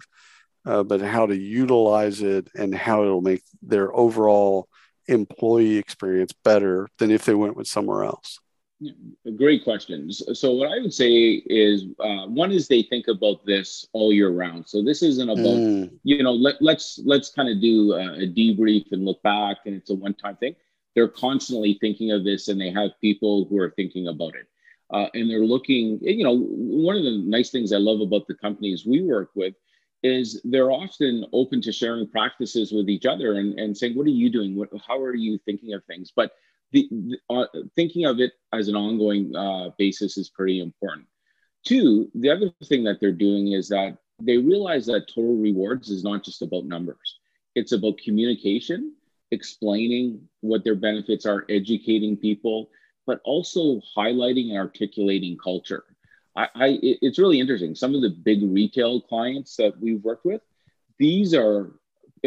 uh, 0.66 0.84
but 0.84 1.02
how 1.02 1.26
to 1.26 1.36
utilize 1.36 2.22
it 2.22 2.48
and 2.56 2.74
how 2.74 3.04
it'll 3.04 3.20
make 3.20 3.44
their 3.62 3.94
overall 3.94 4.70
employee 5.08 5.76
experience 5.76 6.32
better 6.46 6.88
than 6.98 7.12
if 7.12 7.26
they 7.26 7.36
went 7.36 7.58
with 7.58 7.68
somewhere 7.68 8.06
else. 8.06 8.40
Great 9.36 9.66
questions. 9.66 10.24
So 10.40 10.54
what 10.54 10.72
I 10.72 10.80
would 10.80 10.94
say 10.94 11.44
is 11.46 11.88
uh, 12.00 12.28
one 12.28 12.54
is 12.54 12.70
they 12.70 12.84
think 12.84 13.10
about 13.10 13.46
this 13.46 13.86
all 13.92 14.14
year 14.14 14.30
round. 14.30 14.70
So 14.70 14.82
this 14.82 15.04
isn't 15.04 15.30
about 15.30 15.60
mm. 15.60 15.92
you 16.06 16.24
know 16.24 16.32
let, 16.32 16.62
let's 16.62 17.02
let's 17.04 17.30
kind 17.30 17.50
of 17.50 17.60
do 17.60 17.96
a, 17.96 18.24
a 18.24 18.28
debrief 18.28 18.94
and 18.94 19.04
look 19.04 19.22
back 19.24 19.58
and 19.66 19.76
it's 19.76 19.90
a 19.90 19.94
one 19.94 20.14
time 20.14 20.38
thing 20.38 20.56
they're 21.00 21.08
constantly 21.08 21.78
thinking 21.80 22.12
of 22.12 22.26
this 22.26 22.50
and 22.50 22.60
they 22.60 22.70
have 22.70 22.92
people 23.00 23.46
who 23.46 23.58
are 23.58 23.72
thinking 23.78 24.10
about 24.10 24.36
it. 24.36 24.48
Uh, 24.92 25.08
and 25.14 25.30
they're 25.30 25.46
looking, 25.46 25.98
you 26.02 26.26
know, 26.26 26.38
one 26.38 26.98
of 26.98 27.06
the 27.06 27.24
nice 27.26 27.52
things 27.52 27.72
I 27.72 27.78
love 27.78 28.02
about 28.02 28.28
the 28.28 28.34
companies 28.34 28.86
we 28.86 29.02
work 29.02 29.30
with 29.34 29.54
is 30.04 30.42
they're 30.44 30.74
often 30.74 31.26
open 31.32 31.62
to 31.62 31.72
sharing 31.72 32.06
practices 32.06 32.74
with 32.74 32.90
each 32.90 33.06
other 33.06 33.36
and, 33.36 33.58
and 33.58 33.78
saying, 33.78 33.96
what 33.96 34.08
are 34.08 34.10
you 34.10 34.30
doing? 34.30 34.58
What, 34.58 34.72
how 34.86 35.00
are 35.00 35.16
you 35.16 35.40
thinking 35.46 35.74
of 35.74 35.86
things? 35.86 36.12
But 36.14 36.34
the, 36.74 36.90
the 36.92 37.18
uh, 37.30 37.46
thinking 37.78 38.06
of 38.06 38.20
it 38.20 38.34
as 38.52 38.68
an 38.68 38.76
ongoing 38.76 39.34
uh, 39.34 39.70
basis 39.78 40.18
is 40.18 40.30
pretty 40.30 40.60
important. 40.60 41.08
Two, 41.66 42.12
the 42.14 42.30
other 42.30 42.52
thing 42.66 42.84
that 42.84 43.00
they're 43.00 43.14
doing 43.14 43.54
is 43.54 43.70
that 43.70 44.00
they 44.22 44.36
realize 44.36 44.86
that 44.88 45.08
total 45.08 45.38
rewards 45.38 45.90
is 45.90 46.04
not 46.04 46.26
just 46.26 46.42
about 46.42 46.66
numbers. 46.66 47.20
It's 47.56 47.72
about 47.72 48.00
communication 48.04 48.96
explaining 49.32 50.22
what 50.42 50.64
their 50.64 50.76
benefits 50.76 51.26
are, 51.26 51.46
educating 51.50 52.18
people, 52.18 52.70
but 53.06 53.22
also 53.24 53.82
highlighting 53.96 54.50
and 54.50 54.58
articulating 54.58 55.38
culture. 55.38 55.84
I, 56.36 56.48
I 56.56 56.80
it's 56.82 57.20
really 57.20 57.40
interesting. 57.40 57.76
Some 57.76 57.96
of 57.96 58.02
the 58.02 58.10
big 58.10 58.40
retail 58.44 59.02
clients 59.02 59.56
that 59.58 59.80
we've 59.80 60.04
worked 60.04 60.26
with, 60.26 60.42
these 60.98 61.34
are 61.34 61.72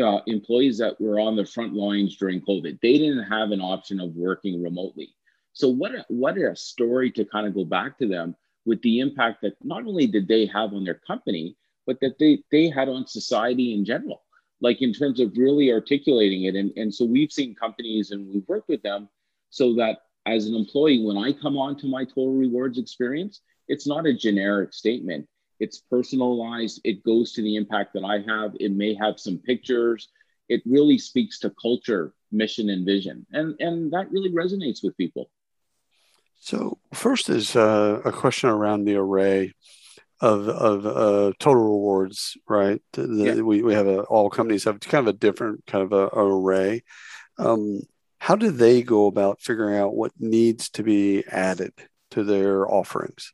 uh, 0.01 0.21
employees 0.27 0.79
that 0.79 1.01
were 1.01 1.21
on 1.21 1.37
the 1.37 1.45
front 1.45 1.75
lines 1.75 2.17
during 2.17 2.41
COVID. 2.41 2.81
They 2.81 2.99
didn't 2.99 3.25
have 3.25 3.51
an 3.51 3.61
option 3.61 4.01
of 4.01 4.15
working 4.15 4.63
remotely. 4.63 5.15
So 5.53 5.69
what 5.69 5.95
a, 5.95 6.05
what 6.09 6.39
a 6.39 6.57
story 6.57 7.11
to 7.13 7.25
kind 7.25 7.47
of 7.47 7.55
go 7.55 7.65
back 7.65 7.99
to 7.99 8.09
them 8.09 8.35
with 8.65 8.81
the 8.83 9.01
impact 9.01 9.43
that 9.43 9.55
not 9.63 9.87
only 9.87 10.07
did 10.07 10.29
they 10.29 10.47
have 10.47 10.73
on 10.73 10.85
their 10.85 11.01
company, 11.07 11.57
but 11.87 11.99
that 12.01 12.19
they 12.19 12.43
they 12.51 12.69
had 12.69 12.89
on 12.89 13.07
society 13.07 13.75
in 13.75 13.85
general. 13.85 14.23
Like 14.63 14.81
in 14.81 14.93
terms 14.95 15.21
of 15.21 15.37
really 15.37 15.71
articulating 15.73 16.45
it. 16.45 16.55
And, 16.55 16.73
and 16.77 16.95
so 16.95 17.05
we've 17.05 17.33
seen 17.33 17.55
companies 17.55 18.13
and 18.13 18.33
we've 18.33 18.49
worked 18.49 18.69
with 18.69 18.83
them 18.83 19.09
so 19.51 19.75
that 19.75 19.99
as 20.25 20.47
an 20.47 20.55
employee, 20.55 21.05
when 21.05 21.19
I 21.19 21.33
come 21.33 21.59
on 21.59 21.77
to 21.79 21.87
my 21.87 22.05
total 22.05 22.35
rewards 22.35 22.79
experience, 22.79 23.41
it's 23.69 23.87
not 23.87 24.07
a 24.07 24.15
generic 24.15 24.73
statement. 24.73 25.27
It's 25.61 25.79
personalized. 25.79 26.81
It 26.85 27.05
goes 27.05 27.33
to 27.33 27.43
the 27.43 27.57
impact 27.57 27.93
that 27.95 28.05
I 28.05 28.21
have. 28.27 28.53
It 28.61 28.73
may 28.73 28.95
have 28.95 29.19
some 29.19 29.39
pictures. 29.39 30.09
It 30.49 30.63
really 30.65 30.99
speaks 30.99 31.39
to 31.41 31.53
culture, 31.61 32.15
mission, 32.31 32.71
and 32.71 32.87
vision. 32.87 33.27
And, 33.33 33.55
and 33.61 33.93
that 33.93 34.11
really 34.11 34.31
resonates 34.31 34.83
with 34.83 34.97
people. 34.97 35.31
So, 36.41 36.79
first 36.93 37.29
is 37.29 37.55
uh, 37.55 38.01
a 38.05 38.11
question 38.11 38.51
around 38.51 38.85
the 38.85 38.97
array 38.97 39.55
of, 40.23 40.49
of 40.49 40.87
uh, 40.87 41.33
total 41.41 41.65
rewards, 41.65 42.37
right? 42.49 42.81
The, 42.93 43.09
yeah. 43.09 43.35
we, 43.43 43.63
we 43.63 43.75
have 43.75 43.89
a, 43.89 44.03
all 44.03 44.31
companies 44.31 44.65
have 44.65 44.79
kind 44.79 45.07
of 45.07 45.15
a 45.15 45.19
different 45.19 45.67
kind 45.67 45.85
of 45.85 45.93
a, 45.93 46.17
a 46.17 46.25
array. 46.25 46.85
Um, 47.39 47.83
how 48.19 48.37
do 48.37 48.53
they 48.53 48.83
go 48.83 49.07
about 49.07 49.43
figuring 49.43 49.77
out 49.77 49.97
what 49.97 50.13
needs 50.21 50.71
to 50.71 50.85
be 50.85 51.25
added 51.27 51.73
to 52.13 52.23
their 52.23 52.73
offerings? 52.73 53.33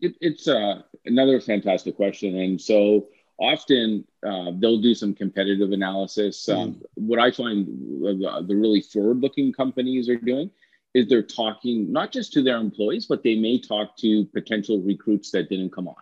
It, 0.00 0.14
it's 0.20 0.46
uh, 0.46 0.82
another 1.04 1.40
fantastic 1.40 1.96
question. 1.96 2.38
And 2.38 2.60
so 2.60 3.08
often 3.40 4.04
uh, 4.24 4.52
they'll 4.60 4.80
do 4.80 4.94
some 4.94 5.14
competitive 5.14 5.72
analysis. 5.72 6.48
Um, 6.48 6.74
mm. 6.74 6.82
What 6.94 7.18
I 7.18 7.32
find 7.32 7.66
the, 7.66 8.44
the 8.46 8.54
really 8.54 8.80
forward 8.80 9.18
looking 9.18 9.52
companies 9.52 10.08
are 10.08 10.16
doing 10.16 10.52
is 10.94 11.08
they're 11.08 11.22
talking 11.22 11.90
not 11.90 12.12
just 12.12 12.32
to 12.34 12.42
their 12.42 12.58
employees, 12.58 13.06
but 13.06 13.24
they 13.24 13.34
may 13.34 13.58
talk 13.58 13.96
to 13.96 14.24
potential 14.26 14.80
recruits 14.82 15.32
that 15.32 15.48
didn't 15.48 15.70
come 15.72 15.88
on. 15.88 15.96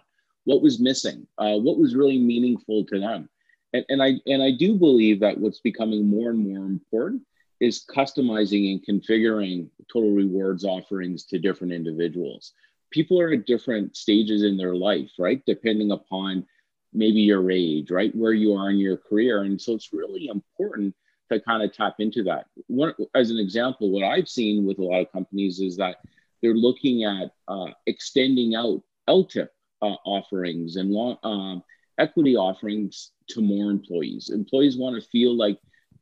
What 0.44 0.62
was 0.62 0.80
missing? 0.80 1.26
Uh, 1.38 1.56
what 1.56 1.78
was 1.78 1.94
really 1.94 2.18
meaningful 2.18 2.85
to 2.87 2.99
them? 2.99 3.28
And, 3.73 3.85
and 3.88 4.02
I 4.02 4.14
and 4.26 4.42
I 4.42 4.52
do 4.52 4.76
believe 4.76 5.20
that 5.20 5.38
what's 5.38 5.61
becoming 5.61 6.06
more 6.06 6.30
and 6.30 6.38
more 6.38 6.64
important 6.64 7.23
is 7.61 7.85
customizing 7.85 8.73
and 8.73 8.85
configuring 8.87 9.68
total 9.92 10.12
rewards 10.12 10.64
offerings 10.64 11.25
to 11.26 11.38
different 11.38 11.73
individuals. 11.73 12.54
People 12.90 13.20
are 13.20 13.32
at 13.32 13.47
different 13.47 13.97
stages 13.97 14.42
in 14.42 14.56
their 14.56 14.75
life, 14.75 15.11
right? 15.18 15.42
Depending 15.47 15.92
upon 15.92 16.47
maybe 16.92 17.20
your 17.20 17.50
age, 17.50 17.90
right? 17.90 18.14
Where 18.16 18.32
you 18.32 18.54
are 18.54 18.70
in 18.70 18.78
your 18.78 18.97
career. 18.97 19.42
And 19.42 19.61
so 19.61 19.75
it's 19.75 19.92
really 19.92 20.28
important 20.28 20.94
to 21.30 21.40
kind 21.40 21.62
of 21.62 21.73
tap 21.73 21.97
into 21.99 22.25
that. 22.25 22.47
One, 22.66 22.94
as 23.14 23.30
an 23.30 23.38
example, 23.38 23.90
what 23.90 24.04
I've 24.04 24.28
seen 24.28 24.64
with 24.66 24.78
a 24.78 24.82
lot 24.82 25.02
of 25.02 25.12
companies 25.12 25.61
is 25.61 25.76
that 25.76 25.97
they're 26.42 26.54
looking 26.54 27.04
at 27.04 27.30
uh, 27.47 27.66
extending 27.87 28.54
out 28.54 28.82
LTIP 29.09 29.49
uh, 29.82 29.96
offerings 30.04 30.76
and 30.76 30.90
long, 30.90 31.18
um, 31.22 31.62
equity 31.99 32.37
offerings 32.37 33.12
to 33.28 33.40
more 33.40 33.70
employees. 33.70 34.30
Employees 34.30 34.76
want 34.76 35.00
to 35.00 35.08
feel 35.10 35.37
like 35.37 35.58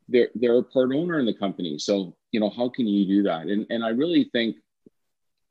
they're 0.07 0.29
they're 0.35 0.57
a 0.57 0.63
part 0.63 0.91
owner 0.93 1.19
in 1.19 1.25
the 1.25 1.33
company. 1.33 1.77
So 1.77 2.15
you 2.31 2.39
know 2.39 2.49
how 2.49 2.69
can 2.69 2.87
you 2.87 3.05
do 3.05 3.23
that? 3.23 3.47
And 3.47 3.65
and 3.69 3.83
I 3.83 3.89
really 3.89 4.29
think 4.31 4.57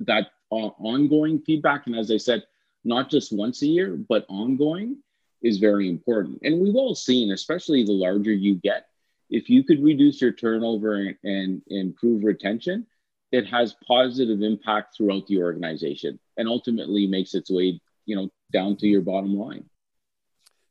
that 0.00 0.28
uh, 0.50 0.70
ongoing 0.78 1.40
feedback, 1.40 1.86
and 1.86 1.96
as 1.96 2.10
I 2.10 2.16
said, 2.16 2.44
not 2.84 3.10
just 3.10 3.32
once 3.32 3.62
a 3.62 3.66
year, 3.66 3.96
but 3.96 4.24
ongoing, 4.28 4.98
is 5.42 5.58
very 5.58 5.88
important. 5.88 6.38
And 6.42 6.60
we've 6.60 6.76
all 6.76 6.94
seen, 6.94 7.32
especially 7.32 7.84
the 7.84 7.92
larger 7.92 8.32
you 8.32 8.56
get, 8.56 8.86
if 9.30 9.50
you 9.50 9.62
could 9.62 9.82
reduce 9.82 10.20
your 10.20 10.32
turnover 10.32 10.94
and, 10.94 11.16
and 11.22 11.62
improve 11.68 12.24
retention, 12.24 12.86
it 13.30 13.46
has 13.46 13.76
positive 13.86 14.42
impact 14.42 14.96
throughout 14.96 15.26
the 15.26 15.42
organization 15.42 16.18
and 16.36 16.48
ultimately 16.48 17.06
makes 17.06 17.34
its 17.34 17.50
way, 17.50 17.80
you 18.08 18.16
know, 18.16 18.28
down 18.52 18.76
to 18.78 18.86
your 18.86 19.02
bottom 19.02 19.36
line. 19.36 19.64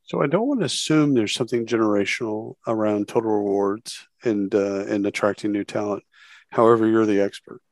So 0.03 0.23
I 0.23 0.27
don't 0.27 0.47
want 0.47 0.61
to 0.61 0.65
assume 0.65 1.13
there's 1.13 1.33
something 1.33 1.65
generational 1.65 2.55
around 2.65 3.07
total 3.07 3.31
rewards 3.31 4.07
and 4.23 4.53
uh, 4.55 4.85
and 4.87 5.05
attracting 5.05 5.51
new 5.51 5.63
talent. 5.63 6.03
However, 6.49 6.87
you're 6.87 7.05
the 7.05 7.21
expert. 7.21 7.61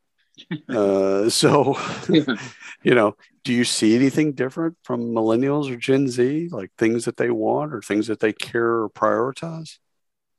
Uh, 0.68 1.30
so, 1.30 1.80
you 2.84 2.94
know, 2.94 3.16
do 3.46 3.54
you 3.54 3.64
see 3.64 3.96
anything 3.96 4.34
different 4.34 4.76
from 4.84 5.14
millennials 5.14 5.72
or 5.72 5.78
Gen 5.78 6.10
Z, 6.10 6.50
like 6.52 6.72
things 6.78 7.06
that 7.06 7.16
they 7.16 7.30
want 7.30 7.74
or 7.74 7.82
things 7.82 8.08
that 8.08 8.20
they 8.20 8.34
care 8.34 8.82
or 8.82 8.90
prioritize? 8.90 9.78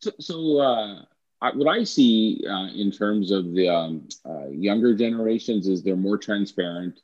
So, 0.00 0.10
so 0.20 0.58
uh, 0.58 1.02
I, 1.40 1.56
what 1.56 1.68
I 1.68 1.84
see 1.84 2.44
uh, 2.46 2.68
in 2.74 2.90
terms 2.90 3.30
of 3.30 3.54
the 3.54 3.70
um, 3.70 4.06
uh, 4.28 4.48
younger 4.48 4.94
generations 4.94 5.66
is 5.66 5.82
they're 5.82 5.96
more 5.96 6.18
transparent. 6.18 7.00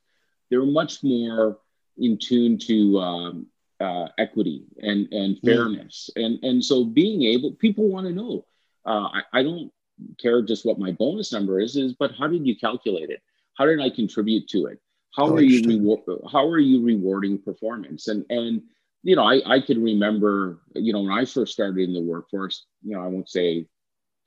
They're 0.50 0.66
much 0.66 1.02
more 1.02 1.60
in 1.98 2.18
tune 2.18 2.58
to 2.58 2.98
um, 2.98 3.46
uh, 3.80 4.08
equity 4.18 4.64
and 4.80 5.12
and 5.12 5.38
fairness. 5.44 6.10
Yeah. 6.14 6.26
and 6.26 6.44
and 6.44 6.64
so 6.64 6.84
being 6.84 7.22
able 7.24 7.52
people 7.52 7.88
want 7.88 8.06
to 8.06 8.12
know. 8.12 8.44
Uh, 8.84 9.08
I, 9.12 9.22
I 9.32 9.42
don't 9.44 9.70
care 10.18 10.42
just 10.42 10.66
what 10.66 10.78
my 10.78 10.90
bonus 10.90 11.32
number 11.32 11.60
is 11.60 11.76
is 11.76 11.92
but 11.92 12.12
how 12.18 12.26
did 12.26 12.46
you 12.46 12.56
calculate 12.56 13.10
it? 13.10 13.22
How 13.56 13.66
did 13.66 13.80
i 13.80 13.90
contribute 13.90 14.48
to 14.48 14.66
it? 14.66 14.80
How 15.14 15.26
oh, 15.26 15.34
are 15.34 15.42
you 15.42 15.68
reward 15.68 16.00
how 16.30 16.48
are 16.48 16.58
you 16.58 16.84
rewarding 16.84 17.38
performance? 17.38 18.08
And 18.08 18.24
and 18.30 18.62
you 19.02 19.16
know 19.16 19.24
I, 19.24 19.42
I 19.46 19.60
could 19.60 19.78
remember 19.78 20.62
you 20.74 20.92
know 20.92 21.02
when 21.02 21.12
i 21.12 21.24
first 21.24 21.52
started 21.52 21.88
in 21.88 21.92
the 21.92 22.00
workforce 22.00 22.66
you 22.82 22.94
know 22.94 23.02
i 23.02 23.06
won't 23.06 23.28
say 23.28 23.66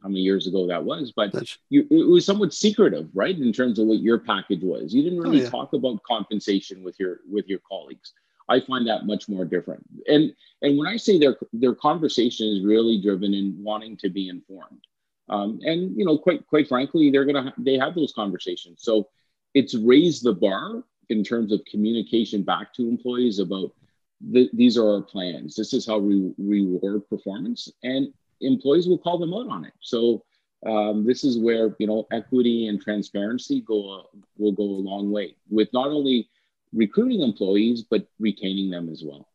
how 0.05 0.09
many 0.09 0.21
years 0.21 0.45
ago 0.45 0.67
that 0.67 0.83
was 0.83 1.11
but 1.15 1.33
you, 1.69 1.85
it 1.89 2.07
was 2.07 2.25
somewhat 2.25 2.53
secretive 2.53 3.09
right 3.15 3.39
in 3.39 3.51
terms 3.51 3.79
of 3.79 3.87
what 3.87 3.99
your 3.99 4.19
package 4.19 4.61
was 4.61 4.93
you 4.93 5.01
didn't 5.01 5.19
oh, 5.19 5.23
really 5.23 5.41
oh, 5.41 5.43
yeah. 5.43 5.49
talk 5.49 5.73
about 5.73 6.01
compensation 6.03 6.83
with 6.83 6.95
your 6.99 7.21
with 7.27 7.47
your 7.47 7.59
colleagues 7.67 8.13
I 8.47 8.59
find 8.59 8.87
that 8.87 9.05
much 9.05 9.27
more 9.27 9.45
different. 9.45 9.85
And 10.07 10.33
and 10.61 10.77
when 10.77 10.87
I 10.87 10.97
say 10.97 11.17
their 11.17 11.37
their 11.53 11.75
conversation 11.75 12.47
is 12.47 12.63
really 12.63 13.01
driven 13.01 13.33
in 13.33 13.55
wanting 13.61 13.97
to 13.97 14.09
be 14.09 14.29
informed, 14.29 14.81
um, 15.29 15.59
and 15.63 15.97
you 15.97 16.05
know, 16.05 16.17
quite 16.17 16.45
quite 16.47 16.67
frankly, 16.67 17.09
they're 17.09 17.25
gonna 17.25 17.53
they 17.57 17.77
have 17.77 17.95
those 17.95 18.13
conversations. 18.13 18.83
So 18.83 19.09
it's 19.53 19.73
raised 19.73 20.23
the 20.23 20.33
bar 20.33 20.83
in 21.09 21.23
terms 21.23 21.51
of 21.51 21.63
communication 21.65 22.43
back 22.43 22.73
to 22.73 22.87
employees 22.87 23.39
about 23.39 23.71
the, 24.21 24.49
these 24.53 24.77
are 24.77 24.95
our 24.95 25.01
plans. 25.01 25.55
This 25.55 25.73
is 25.73 25.85
how 25.85 25.97
we 25.97 26.33
reward 26.37 27.07
performance, 27.09 27.71
and 27.83 28.13
employees 28.41 28.87
will 28.87 28.97
call 28.97 29.17
them 29.17 29.33
out 29.33 29.47
on 29.47 29.65
it. 29.65 29.73
So 29.81 30.23
um, 30.65 31.05
this 31.05 31.23
is 31.23 31.37
where 31.37 31.75
you 31.79 31.87
know 31.87 32.07
equity 32.11 32.67
and 32.67 32.81
transparency 32.81 33.61
go 33.61 34.09
will 34.37 34.51
go 34.51 34.63
a 34.63 34.83
long 34.89 35.11
way 35.11 35.35
with 35.49 35.69
not 35.73 35.87
only 35.87 36.29
recruiting 36.73 37.21
employees, 37.21 37.83
but 37.83 38.07
retaining 38.19 38.69
them 38.69 38.89
as 38.89 39.03
well. 39.05 39.27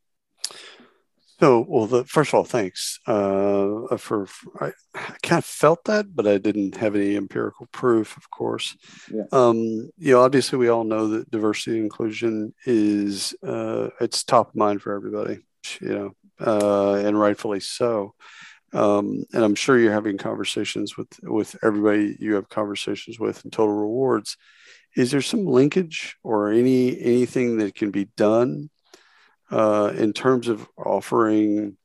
So, 1.41 1.65
well, 1.67 1.87
the, 1.87 2.05
first 2.05 2.31
of 2.31 2.35
all, 2.35 2.45
thanks 2.45 3.01
uh, 3.07 3.97
for, 3.97 4.29
I, 4.61 4.73
I, 4.95 5.15
kind 5.23 5.39
of 5.39 5.45
felt 5.47 5.85
that, 5.85 6.15
but 6.15 6.27
I 6.27 6.37
didn't 6.37 6.77
have 6.77 6.95
any 6.95 7.17
empirical 7.17 7.67
proof, 7.73 8.19
of 8.19 8.31
course. 8.31 8.77
Yeah. 9.11 9.23
Um, 9.33 9.91
you 9.97 10.13
know, 10.13 10.21
obviously, 10.21 10.59
we 10.59 10.69
all 10.69 10.85
know 10.85 11.09
that 11.09 11.31
diversity 11.31 11.77
and 11.77 11.85
inclusion 11.85 12.53
is 12.67 13.35
uh, 13.43 13.89
it's 14.03 14.23
top 14.23 14.51
of 14.51 14.57
mind 14.57 14.83
for 14.83 14.95
everybody. 14.95 15.39
You 15.81 15.89
know, 15.89 16.47
uh, 16.47 16.95
and 16.97 17.19
rightfully 17.19 17.61
so. 17.61 18.15
Um, 18.73 19.25
and 19.33 19.45
I'm 19.45 19.55
sure 19.55 19.79
you're 19.79 19.93
having 19.93 20.19
conversations 20.19 20.97
with 20.97 21.09
with 21.23 21.57
everybody 21.63 22.17
you 22.21 22.35
have 22.35 22.49
conversations 22.49 23.19
with 23.19 23.45
in 23.45 23.51
Total 23.51 23.75
Rewards. 23.75 24.37
Is 24.97 25.11
there 25.11 25.23
some 25.23 25.47
linkage 25.47 26.17
or 26.23 26.51
any 26.51 27.01
anything 27.01 27.59
that 27.59 27.75
can 27.75 27.91
be 27.91 28.07
done 28.17 28.71
uh, 29.51 29.93
in 29.97 30.13
terms 30.13 30.49
of 30.49 30.69
offering 30.77 31.77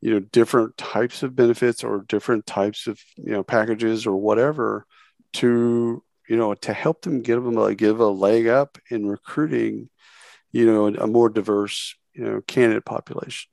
you 0.00 0.10
know 0.10 0.20
different 0.20 0.76
types 0.76 1.22
of 1.22 1.36
benefits 1.36 1.84
or 1.84 2.04
different 2.08 2.44
types 2.44 2.86
of 2.86 3.00
you 3.16 3.32
know 3.32 3.42
packages 3.44 4.04
or 4.06 4.16
whatever 4.16 4.84
to 5.32 6.02
you 6.28 6.36
know 6.36 6.54
to 6.54 6.72
help 6.72 7.02
them 7.02 7.22
give 7.22 7.42
them 7.44 7.56
a 7.56 7.74
give 7.74 8.00
a 8.00 8.06
leg 8.06 8.48
up 8.48 8.78
in 8.90 9.06
recruiting 9.06 9.88
you 10.50 10.66
know 10.66 10.88
a 10.88 11.06
more 11.06 11.28
diverse 11.28 11.94
you 12.14 12.24
know 12.24 12.40
candidate 12.46 12.84
population 12.84 13.51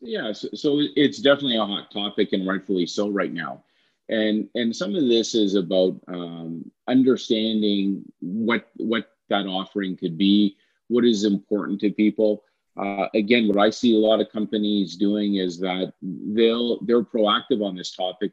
yeah 0.00 0.32
so, 0.32 0.48
so 0.54 0.80
it's 0.96 1.18
definitely 1.18 1.56
a 1.56 1.64
hot 1.64 1.90
topic 1.90 2.32
and 2.32 2.46
rightfully 2.46 2.86
so 2.86 3.08
right 3.08 3.32
now. 3.32 3.62
And 4.08 4.48
and 4.54 4.74
some 4.76 4.94
of 4.94 5.08
this 5.08 5.34
is 5.34 5.54
about 5.54 5.98
um, 6.08 6.70
understanding 6.88 8.04
what 8.20 8.68
what 8.76 9.10
that 9.30 9.46
offering 9.46 9.96
could 9.96 10.18
be 10.18 10.56
what 10.88 11.04
is 11.04 11.24
important 11.24 11.80
to 11.80 11.90
people. 11.90 12.44
Uh, 12.76 13.06
again 13.14 13.46
what 13.46 13.56
i 13.56 13.70
see 13.70 13.94
a 13.94 13.98
lot 13.98 14.20
of 14.20 14.28
companies 14.32 14.96
doing 14.96 15.36
is 15.36 15.60
that 15.60 15.92
they'll 16.02 16.80
they're 16.84 17.04
proactive 17.04 17.64
on 17.64 17.76
this 17.76 17.94
topic. 17.94 18.32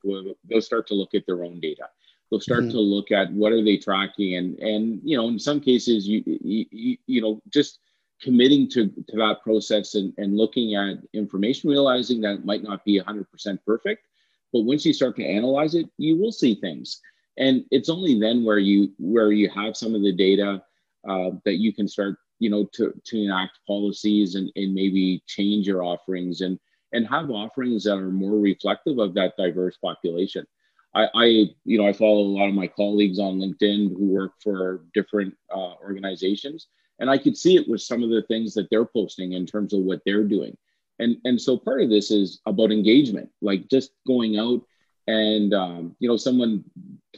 They'll 0.49 0.61
start 0.61 0.87
to 0.87 0.95
look 0.95 1.13
at 1.13 1.25
their 1.25 1.43
own 1.43 1.59
data. 1.59 1.87
They'll 2.29 2.39
start 2.39 2.61
mm-hmm. 2.61 2.71
to 2.71 2.79
look 2.79 3.11
at 3.11 3.31
what 3.31 3.51
are 3.53 3.63
they 3.63 3.77
tracking 3.77 4.35
and 4.35 4.57
and 4.59 4.99
you 5.03 5.15
know 5.15 5.27
in 5.27 5.39
some 5.39 5.61
cases 5.61 6.07
you, 6.07 6.23
you 6.25 6.97
you 7.05 7.21
know 7.21 7.41
just 7.49 7.79
committing 8.21 8.69
to, 8.69 8.87
to 8.87 9.17
that 9.17 9.41
process 9.43 9.95
and, 9.95 10.13
and 10.17 10.37
looking 10.37 10.75
at 10.75 10.97
information, 11.13 11.69
realizing 11.69 12.21
that 12.21 12.35
it 12.35 12.45
might 12.45 12.63
not 12.63 12.85
be 12.85 12.99
100% 12.99 13.25
perfect. 13.65 14.07
But 14.53 14.61
once 14.61 14.85
you 14.85 14.93
start 14.93 15.15
to 15.15 15.25
analyze 15.25 15.75
it, 15.75 15.87
you 15.97 16.17
will 16.17 16.31
see 16.31 16.55
things. 16.55 17.01
And 17.37 17.63
it's 17.71 17.89
only 17.89 18.19
then 18.19 18.43
where 18.43 18.59
you 18.59 18.91
where 18.99 19.31
you 19.31 19.49
have 19.49 19.77
some 19.77 19.95
of 19.95 20.01
the 20.01 20.11
data 20.11 20.61
uh, 21.07 21.31
that 21.45 21.55
you 21.55 21.73
can 21.73 21.87
start, 21.87 22.17
you 22.39 22.49
know, 22.49 22.67
to, 22.73 22.93
to 23.05 23.17
enact 23.17 23.59
policies 23.65 24.35
and, 24.35 24.51
and 24.55 24.73
maybe 24.73 25.23
change 25.27 25.65
your 25.65 25.83
offerings 25.83 26.41
and 26.41 26.59
and 26.93 27.07
have 27.07 27.29
offerings 27.29 27.85
that 27.85 27.97
are 27.97 28.11
more 28.11 28.37
reflective 28.37 28.99
of 28.99 29.13
that 29.13 29.33
diverse 29.37 29.77
population. 29.77 30.45
I, 30.93 31.07
I, 31.15 31.25
you 31.63 31.77
know, 31.77 31.87
I 31.87 31.93
follow 31.93 32.19
a 32.19 32.35
lot 32.37 32.49
of 32.49 32.53
my 32.53 32.67
colleagues 32.67 33.17
on 33.17 33.39
LinkedIn 33.39 33.97
who 33.97 34.07
work 34.07 34.33
for 34.43 34.83
different 34.93 35.33
uh, 35.53 35.75
organizations, 35.75 36.67
and 37.01 37.09
I 37.09 37.17
could 37.17 37.35
see 37.35 37.57
it 37.57 37.67
with 37.67 37.81
some 37.81 38.03
of 38.03 38.11
the 38.11 38.21
things 38.21 38.53
that 38.53 38.69
they're 38.69 38.85
posting 38.85 39.33
in 39.33 39.45
terms 39.45 39.73
of 39.73 39.81
what 39.81 40.01
they're 40.05 40.23
doing. 40.23 40.55
And 40.99 41.17
and 41.25 41.41
so 41.41 41.57
part 41.57 41.81
of 41.81 41.89
this 41.89 42.11
is 42.11 42.39
about 42.45 42.71
engagement, 42.71 43.29
like 43.41 43.67
just 43.69 43.91
going 44.07 44.37
out 44.37 44.61
and 45.07 45.53
um, 45.53 45.95
you 45.99 46.07
know, 46.07 46.15
someone 46.15 46.63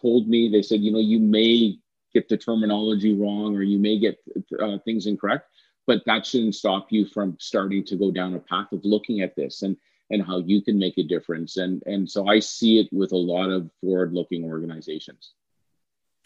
told 0.01 0.27
me 0.27 0.49
they 0.49 0.61
said, 0.61 0.79
you 0.79 0.91
know, 0.91 0.99
you 0.99 1.19
may 1.19 1.77
get 2.13 2.29
the 2.29 2.37
terminology 2.37 3.13
wrong 3.13 3.55
or 3.55 3.61
you 3.61 3.77
may 3.77 3.99
get 3.99 4.17
uh, 4.59 4.77
things 4.85 5.05
incorrect, 5.05 5.49
but 5.85 6.01
that 6.05 6.25
shouldn't 6.25 6.55
stop 6.55 6.87
you 6.91 7.05
from 7.05 7.35
starting 7.39 7.83
to 7.83 7.97
go 7.97 8.09
down 8.09 8.35
a 8.35 8.39
path 8.39 8.71
of 8.71 8.85
looking 8.85 9.21
at 9.21 9.35
this 9.35 9.61
and 9.61 9.75
and 10.09 10.25
how 10.25 10.37
you 10.39 10.61
can 10.61 10.77
make 10.77 10.97
a 10.97 11.03
difference. 11.03 11.57
And, 11.57 11.81
and 11.85 12.09
so 12.09 12.27
I 12.27 12.39
see 12.39 12.79
it 12.79 12.87
with 12.91 13.11
a 13.11 13.17
lot 13.17 13.49
of 13.49 13.69
forward 13.81 14.13
looking 14.13 14.43
organizations. 14.45 15.33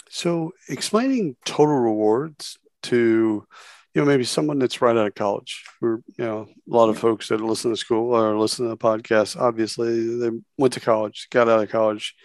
So 0.10 0.54
explaining 0.68 1.38
total 1.46 1.76
rewards 1.76 2.58
to, 2.88 3.46
you 3.94 4.02
know, 4.02 4.06
maybe 4.06 4.24
someone 4.24 4.60
that's 4.60 4.82
right 4.82 4.98
out 4.98 5.08
of 5.08 5.16
college 5.16 5.64
or, 5.82 6.02
you 6.18 6.26
know, 6.26 6.48
a 6.72 6.76
lot 6.76 6.90
of 6.90 7.00
folks 7.00 7.30
that 7.30 7.42
listen 7.42 7.72
to 7.72 7.78
school 7.78 8.16
or 8.16 8.38
listen 8.38 8.66
to 8.66 8.70
the 8.70 8.78
podcast, 8.78 9.40
obviously 9.40 10.18
they 10.18 10.30
went 10.58 10.74
to 10.74 10.80
college, 10.80 11.28
got 11.32 11.50
out 11.50 11.64
of 11.64 11.70
college, 11.70 12.16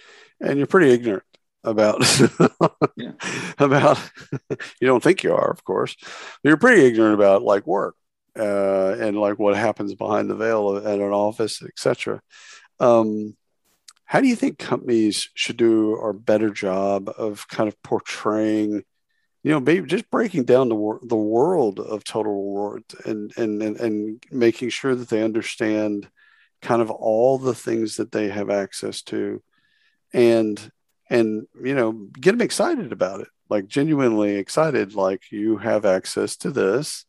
and 0.41 0.59
you're 0.59 0.67
pretty 0.67 0.91
ignorant 0.91 1.25
about 1.65 2.03
yeah. 2.97 3.13
about 3.59 3.99
you 4.81 4.87
don't 4.89 5.01
think 5.01 5.23
you 5.23 5.33
are 5.33 5.49
of 5.49 5.63
course 5.63 5.95
you're 6.43 6.57
pretty 6.57 6.85
ignorant 6.85 7.15
about 7.15 7.45
like 7.45 7.65
work 7.69 7.95
uh, 8.39 8.97
and 8.99 9.19
like 9.19 9.39
what 9.39 9.57
happens 9.57 9.95
behind 9.95 10.31
the 10.31 10.35
veil 10.35 10.77
at 10.77 10.99
an 10.99 11.13
office, 11.13 11.63
etc. 11.63 12.21
Um, 12.81 13.37
how 14.05 14.21
do 14.21 14.29
you 14.29 14.37
think 14.37 14.59
companies 14.59 15.31
should 15.35 15.57
do 15.57 15.95
a 15.97 16.13
better 16.13 16.51
job 16.51 17.11
of 17.17 17.47
kind 17.49 17.69
of 17.69 17.81
portraying, 17.83 18.83
you 19.43 19.51
know, 19.51 19.61
maybe 19.61 19.87
just 19.87 20.11
breaking 20.11 20.45
down 20.45 20.69
the 20.69 20.75
wor- 20.75 21.01
the 21.03 21.17
world 21.17 21.81
of 21.81 22.05
total 22.05 22.33
reward 22.33 22.85
and, 23.05 23.33
and 23.37 23.63
and 23.63 23.81
and 23.81 24.25
making 24.31 24.71
sure 24.71 24.95
that 24.95 25.09
they 25.09 25.23
understand 25.23 26.09
kind 26.61 26.81
of 26.81 26.91
all 26.91 27.39
the 27.39 27.55
things 27.55 27.97
that 27.97 28.13
they 28.13 28.29
have 28.29 28.51
access 28.51 29.03
to, 29.03 29.43
and 30.13 30.71
and 31.11 31.47
you 31.63 31.75
know 31.75 31.93
get 32.21 32.33
them 32.33 32.41
excited 32.41 32.93
about 32.93 33.21
it, 33.21 33.29
like 33.49 33.67
genuinely 33.67 34.37
excited, 34.37 34.95
like 34.95 35.33
you 35.33 35.57
have 35.59 35.85
access 35.85 36.37
to 36.37 36.51
this. 36.51 37.05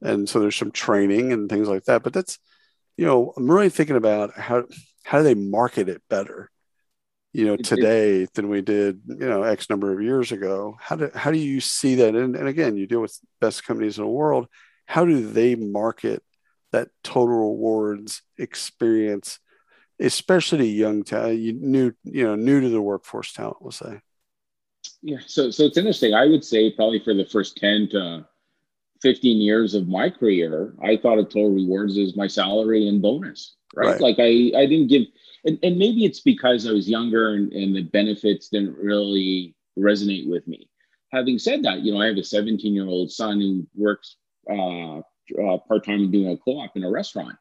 And 0.00 0.28
so 0.28 0.38
there's 0.40 0.56
some 0.56 0.70
training 0.70 1.32
and 1.32 1.48
things 1.48 1.66
like 1.68 1.84
that 1.84 2.04
but 2.04 2.12
that's 2.12 2.38
you 2.98 3.06
know 3.06 3.32
i'm 3.36 3.50
really 3.50 3.70
thinking 3.70 3.96
about 3.96 4.38
how 4.38 4.64
how 5.04 5.18
do 5.18 5.24
they 5.24 5.34
market 5.34 5.88
it 5.88 6.02
better 6.10 6.50
you 7.38 7.46
know 7.46 7.56
today 7.56 8.26
than 8.34 8.48
we 8.48 8.60
did 8.60 9.00
you 9.06 9.28
know 9.28 9.44
x 9.44 9.70
number 9.70 9.92
of 9.92 10.02
years 10.02 10.32
ago. 10.32 10.76
How 10.80 10.96
do 10.96 11.08
how 11.14 11.30
do 11.30 11.38
you 11.38 11.60
see 11.60 11.94
that? 11.94 12.16
And, 12.16 12.34
and 12.34 12.48
again 12.48 12.76
you 12.76 12.88
deal 12.88 13.00
with 13.00 13.16
best 13.40 13.64
companies 13.64 13.96
in 13.96 14.02
the 14.02 14.10
world. 14.10 14.48
How 14.86 15.04
do 15.04 15.24
they 15.24 15.54
market 15.54 16.20
that 16.72 16.88
total 17.04 17.36
rewards 17.36 18.22
experience 18.38 19.38
especially 20.00 20.68
young 20.68 21.02
talent 21.02 21.38
you 21.38 21.52
new 21.52 21.92
you 22.04 22.24
know 22.24 22.34
new 22.34 22.60
to 22.60 22.68
the 22.68 22.82
workforce 22.82 23.32
talent 23.32 23.58
we'll 23.60 23.70
say? 23.70 24.00
Yeah 25.00 25.18
so 25.24 25.52
so 25.52 25.62
it's 25.62 25.76
interesting. 25.76 26.14
I 26.14 26.26
would 26.26 26.44
say 26.44 26.72
probably 26.72 26.98
for 26.98 27.14
the 27.14 27.24
first 27.24 27.56
10 27.58 27.90
to 27.92 28.26
15 29.00 29.40
years 29.40 29.74
of 29.74 29.86
my 29.86 30.10
career, 30.10 30.74
I 30.82 30.96
thought 30.96 31.18
of 31.18 31.26
total 31.26 31.52
rewards 31.52 31.96
as 31.98 32.16
my 32.16 32.26
salary 32.26 32.88
and 32.88 33.00
bonus, 33.00 33.54
right? 33.76 33.92
right. 33.92 34.00
Like 34.00 34.16
I, 34.18 34.58
I 34.58 34.66
didn't 34.66 34.88
give, 34.88 35.02
and, 35.48 35.58
and 35.62 35.78
maybe 35.78 36.04
it's 36.04 36.20
because 36.20 36.66
I 36.66 36.72
was 36.72 36.88
younger 36.88 37.34
and, 37.34 37.52
and 37.52 37.74
the 37.74 37.82
benefits 37.82 38.48
didn't 38.48 38.76
really 38.76 39.54
resonate 39.78 40.28
with 40.28 40.46
me. 40.46 40.68
Having 41.12 41.38
said 41.38 41.62
that, 41.64 41.80
you 41.80 41.92
know, 41.92 42.00
I 42.00 42.06
have 42.06 42.16
a 42.16 42.24
17 42.24 42.74
year 42.74 42.86
old 42.86 43.10
son 43.10 43.40
who 43.40 43.66
works 43.74 44.16
uh, 44.50 44.98
uh, 44.98 45.58
part 45.66 45.84
time 45.84 46.10
doing 46.10 46.28
a 46.28 46.36
co 46.36 46.58
op 46.58 46.76
in 46.76 46.84
a 46.84 46.90
restaurant, 46.90 47.36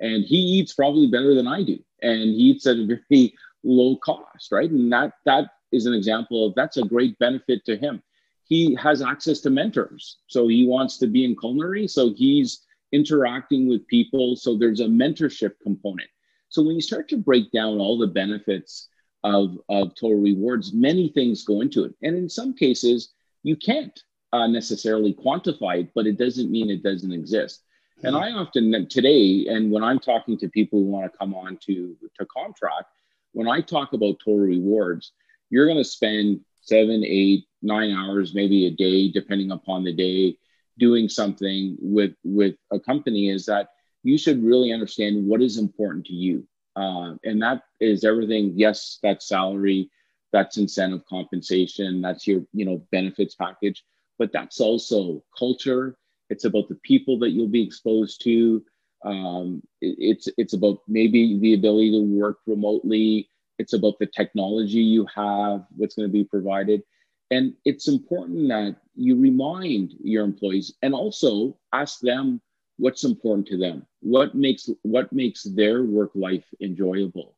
and 0.00 0.24
he 0.24 0.36
eats 0.36 0.72
probably 0.72 1.06
better 1.06 1.34
than 1.34 1.46
I 1.46 1.62
do, 1.62 1.78
and 2.02 2.22
he 2.22 2.50
eats 2.50 2.66
at 2.66 2.76
a 2.76 2.86
very 2.86 3.34
low 3.64 3.96
cost, 3.96 4.50
right? 4.50 4.70
And 4.70 4.92
that 4.92 5.12
that 5.26 5.50
is 5.72 5.86
an 5.86 5.94
example 5.94 6.46
of 6.46 6.54
that's 6.54 6.78
a 6.78 6.82
great 6.82 7.18
benefit 7.18 7.64
to 7.66 7.76
him 7.76 8.02
he 8.50 8.74
has 8.74 9.00
access 9.00 9.38
to 9.40 9.48
mentors. 9.48 10.18
So 10.26 10.48
he 10.48 10.66
wants 10.66 10.98
to 10.98 11.06
be 11.06 11.24
in 11.24 11.36
culinary. 11.36 11.86
So 11.86 12.12
he's 12.12 12.66
interacting 12.92 13.68
with 13.68 13.86
people. 13.86 14.34
So 14.34 14.58
there's 14.58 14.80
a 14.80 14.86
mentorship 14.86 15.52
component. 15.62 16.10
So 16.50 16.62
when 16.62 16.74
you 16.74 16.82
start 16.82 17.08
to 17.08 17.16
break 17.16 17.50
down 17.52 17.78
all 17.78 17.98
the 17.98 18.06
benefits 18.06 18.88
of, 19.24 19.58
of 19.68 19.94
total 19.94 20.20
rewards, 20.20 20.72
many 20.72 21.08
things 21.08 21.44
go 21.44 21.60
into 21.60 21.84
it. 21.84 21.94
And 22.02 22.16
in 22.16 22.28
some 22.28 22.54
cases, 22.54 23.12
you 23.42 23.56
can't 23.56 23.98
uh, 24.32 24.46
necessarily 24.46 25.14
quantify 25.14 25.80
it, 25.80 25.90
but 25.94 26.06
it 26.06 26.18
doesn't 26.18 26.50
mean 26.50 26.68
it 26.68 26.82
doesn't 26.82 27.12
exist. 27.12 27.62
Mm-hmm. 27.98 28.06
And 28.08 28.16
I 28.16 28.32
often 28.32 28.88
today, 28.88 29.46
and 29.48 29.70
when 29.70 29.84
I'm 29.84 29.98
talking 29.98 30.36
to 30.38 30.48
people 30.48 30.80
who 30.80 30.86
want 30.86 31.10
to 31.10 31.18
come 31.18 31.34
on 31.34 31.56
to, 31.66 31.96
to 32.18 32.26
CompTrack, 32.26 32.84
when 33.32 33.48
I 33.48 33.60
talk 33.60 33.92
about 33.92 34.18
total 34.24 34.40
rewards, 34.40 35.12
you're 35.50 35.66
going 35.66 35.78
to 35.78 35.84
spend 35.84 36.40
seven, 36.62 37.04
eight, 37.04 37.46
nine 37.62 37.90
hours, 37.90 38.34
maybe 38.34 38.66
a 38.66 38.70
day, 38.70 39.10
depending 39.10 39.50
upon 39.52 39.84
the 39.84 39.92
day, 39.92 40.36
doing 40.78 41.08
something 41.08 41.76
with 41.80 42.12
with 42.24 42.54
a 42.72 42.80
company 42.80 43.28
is 43.28 43.46
that 43.46 43.68
you 44.02 44.18
should 44.18 44.42
really 44.42 44.72
understand 44.72 45.26
what 45.26 45.42
is 45.42 45.58
important 45.58 46.06
to 46.06 46.14
you, 46.14 46.46
uh, 46.76 47.14
and 47.24 47.42
that 47.42 47.62
is 47.80 48.04
everything. 48.04 48.52
Yes, 48.56 48.98
that's 49.02 49.28
salary, 49.28 49.90
that's 50.32 50.56
incentive 50.56 51.04
compensation, 51.06 52.00
that's 52.00 52.26
your 52.26 52.42
you 52.52 52.64
know 52.64 52.82
benefits 52.92 53.34
package, 53.34 53.84
but 54.18 54.32
that's 54.32 54.60
also 54.60 55.22
culture. 55.38 55.96
It's 56.30 56.44
about 56.44 56.68
the 56.68 56.78
people 56.84 57.18
that 57.20 57.30
you'll 57.30 57.48
be 57.48 57.62
exposed 57.62 58.22
to. 58.24 58.62
Um, 59.04 59.62
it, 59.80 59.96
it's 59.98 60.28
it's 60.38 60.52
about 60.52 60.78
maybe 60.88 61.38
the 61.40 61.54
ability 61.54 61.90
to 61.92 62.02
work 62.02 62.38
remotely. 62.46 63.28
It's 63.58 63.74
about 63.74 63.98
the 63.98 64.06
technology 64.06 64.80
you 64.80 65.06
have, 65.14 65.66
what's 65.76 65.94
going 65.94 66.08
to 66.08 66.12
be 66.12 66.24
provided 66.24 66.82
and 67.30 67.54
it's 67.64 67.88
important 67.88 68.48
that 68.48 68.76
you 68.94 69.16
remind 69.16 69.94
your 70.02 70.24
employees 70.24 70.74
and 70.82 70.94
also 70.94 71.56
ask 71.72 72.00
them 72.00 72.40
what's 72.80 73.04
important 73.04 73.46
to 73.48 73.58
them, 73.58 73.86
what 74.00 74.34
makes 74.34 74.68
what 74.82 75.12
makes 75.12 75.42
their 75.44 75.84
work 75.84 76.10
life 76.14 76.46
enjoyable. 76.60 77.36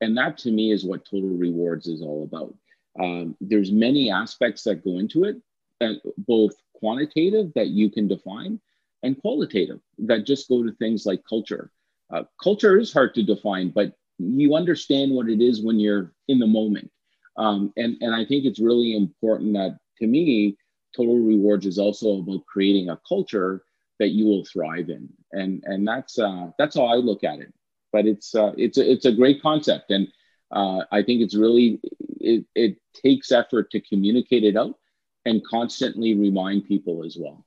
And 0.00 0.16
that 0.16 0.38
to 0.38 0.50
me 0.50 0.72
is 0.72 0.84
what 0.84 1.04
total 1.04 1.36
rewards 1.36 1.86
is 1.86 2.02
all 2.02 2.24
about. 2.24 2.54
Um, 3.02 3.36
there's 3.40 3.72
many 3.72 4.10
aspects 4.10 4.62
that 4.64 4.84
go 4.84 4.98
into 4.98 5.24
it, 5.24 5.36
and 5.80 6.00
both 6.18 6.54
quantitative 6.74 7.52
that 7.54 7.68
you 7.68 7.90
can 7.90 8.06
define 8.08 8.60
and 9.02 9.20
qualitative 9.20 9.80
that 9.98 10.26
just 10.26 10.48
go 10.48 10.62
to 10.62 10.72
things 10.72 11.04
like 11.06 11.22
culture. 11.28 11.70
Uh, 12.12 12.24
culture 12.42 12.78
is 12.78 12.92
hard 12.92 13.14
to 13.14 13.22
define, 13.22 13.70
but 13.70 13.92
you 14.18 14.54
understand 14.54 15.12
what 15.12 15.28
it 15.28 15.40
is 15.40 15.62
when 15.62 15.80
you're 15.80 16.12
in 16.28 16.38
the 16.38 16.46
moment. 16.46 16.90
Um, 17.36 17.72
and, 17.76 17.96
and 18.00 18.14
I 18.14 18.24
think 18.24 18.44
it's 18.44 18.60
really 18.60 18.96
important 18.96 19.54
that 19.54 19.78
to 19.98 20.06
me, 20.06 20.56
total 20.96 21.18
rewards 21.18 21.66
is 21.66 21.78
also 21.78 22.18
about 22.18 22.46
creating 22.46 22.88
a 22.88 23.00
culture 23.08 23.64
that 23.98 24.08
you 24.08 24.26
will 24.26 24.44
thrive 24.44 24.88
in. 24.88 25.08
And, 25.32 25.62
and 25.64 25.86
that's, 25.86 26.18
uh, 26.18 26.50
that's 26.58 26.76
how 26.76 26.86
I 26.86 26.96
look 26.96 27.24
at 27.24 27.40
it. 27.40 27.52
But 27.92 28.06
it's, 28.06 28.34
uh, 28.34 28.52
it's, 28.56 28.78
a, 28.78 28.90
it's 28.90 29.04
a 29.04 29.12
great 29.12 29.40
concept. 29.40 29.90
And 29.90 30.08
uh, 30.50 30.84
I 30.90 31.02
think 31.02 31.22
it's 31.22 31.34
really, 31.34 31.80
it, 32.20 32.44
it 32.54 32.76
takes 32.94 33.32
effort 33.32 33.70
to 33.70 33.80
communicate 33.80 34.44
it 34.44 34.56
out 34.56 34.76
and 35.24 35.44
constantly 35.46 36.14
remind 36.14 36.66
people 36.66 37.04
as 37.04 37.16
well. 37.18 37.44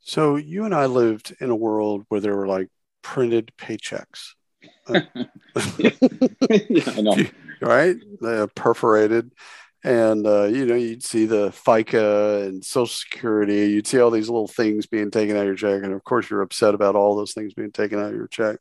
So 0.00 0.36
you 0.36 0.64
and 0.64 0.74
I 0.74 0.86
lived 0.86 1.34
in 1.40 1.50
a 1.50 1.56
world 1.56 2.04
where 2.08 2.20
there 2.20 2.36
were 2.36 2.46
like 2.46 2.68
printed 3.02 3.52
paychecks. 3.58 4.34
yeah, 4.88 5.00
I 6.86 7.00
know 7.00 7.16
right? 7.60 7.96
They're 8.20 8.46
perforated. 8.46 9.32
And, 9.84 10.26
uh, 10.26 10.44
you 10.44 10.66
know, 10.66 10.74
you'd 10.74 11.04
see 11.04 11.26
the 11.26 11.50
FICA 11.50 12.46
and 12.46 12.64
Social 12.64 12.86
Security. 12.86 13.70
You'd 13.70 13.86
see 13.86 14.00
all 14.00 14.10
these 14.10 14.28
little 14.28 14.48
things 14.48 14.86
being 14.86 15.10
taken 15.10 15.36
out 15.36 15.42
of 15.42 15.46
your 15.46 15.54
check. 15.56 15.82
And 15.84 15.92
of 15.94 16.02
course, 16.04 16.28
you're 16.30 16.42
upset 16.42 16.74
about 16.74 16.96
all 16.96 17.16
those 17.16 17.32
things 17.32 17.54
being 17.54 17.70
taken 17.72 17.98
out 18.00 18.10
of 18.10 18.16
your 18.16 18.26
check. 18.28 18.58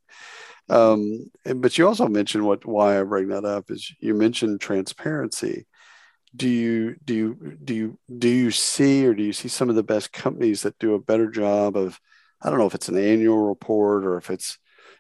Um, 0.70 1.32
and, 1.46 1.62
but 1.62 1.78
you 1.78 1.88
also 1.88 2.08
mentioned 2.08 2.46
what 2.46 2.66
why 2.66 3.00
I 3.00 3.04
bring 3.04 3.30
that 3.30 3.46
up 3.46 3.72
is 3.72 3.94
you 4.00 4.14
mentioned 4.14 4.60
transparency. 4.62 5.66
do 6.36 6.50
you 6.50 6.96
do 7.06 7.14
you 7.14 7.58
do 7.64 7.74
you 7.74 8.00
do 8.18 8.28
you 8.30 8.52
see 8.52 9.06
or 9.06 9.14
do 9.14 9.24
you 9.24 9.34
see 9.34 9.48
some 9.48 9.70
of 9.70 9.76
the 9.76 9.84
best 9.84 10.12
companies 10.14 10.62
that 10.64 10.78
do 10.80 10.94
a 10.94 11.00
better 11.00 11.30
job 11.30 11.78
of 11.78 12.00
i 12.42 12.50
don't 12.50 12.60
know 12.60 12.68
if 12.68 12.76
it's 12.76 12.90
an 12.90 12.98
annual 12.98 13.48
report 13.48 14.06
or 14.06 14.18
if 14.18 14.30
it's 14.30 14.58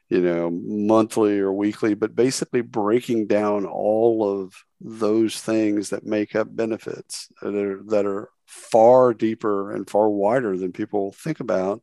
you 0.09 0.21
know 0.21 0.49
monthly 0.49 1.37
or 1.39 1.51
weekly 1.51 1.93
but 1.93 2.15
basically 2.15 2.61
breaking 2.61 3.27
down 3.27 3.65
all 3.65 4.41
of 4.41 4.53
those 4.79 5.39
things 5.41 5.89
that 5.89 6.05
make 6.05 6.35
up 6.35 6.55
benefits 6.55 7.29
that 7.41 7.55
are, 7.55 7.81
that 7.83 8.05
are 8.05 8.29
far 8.45 9.13
deeper 9.13 9.71
and 9.71 9.89
far 9.89 10.09
wider 10.09 10.57
than 10.57 10.71
people 10.71 11.11
think 11.11 11.39
about. 11.39 11.81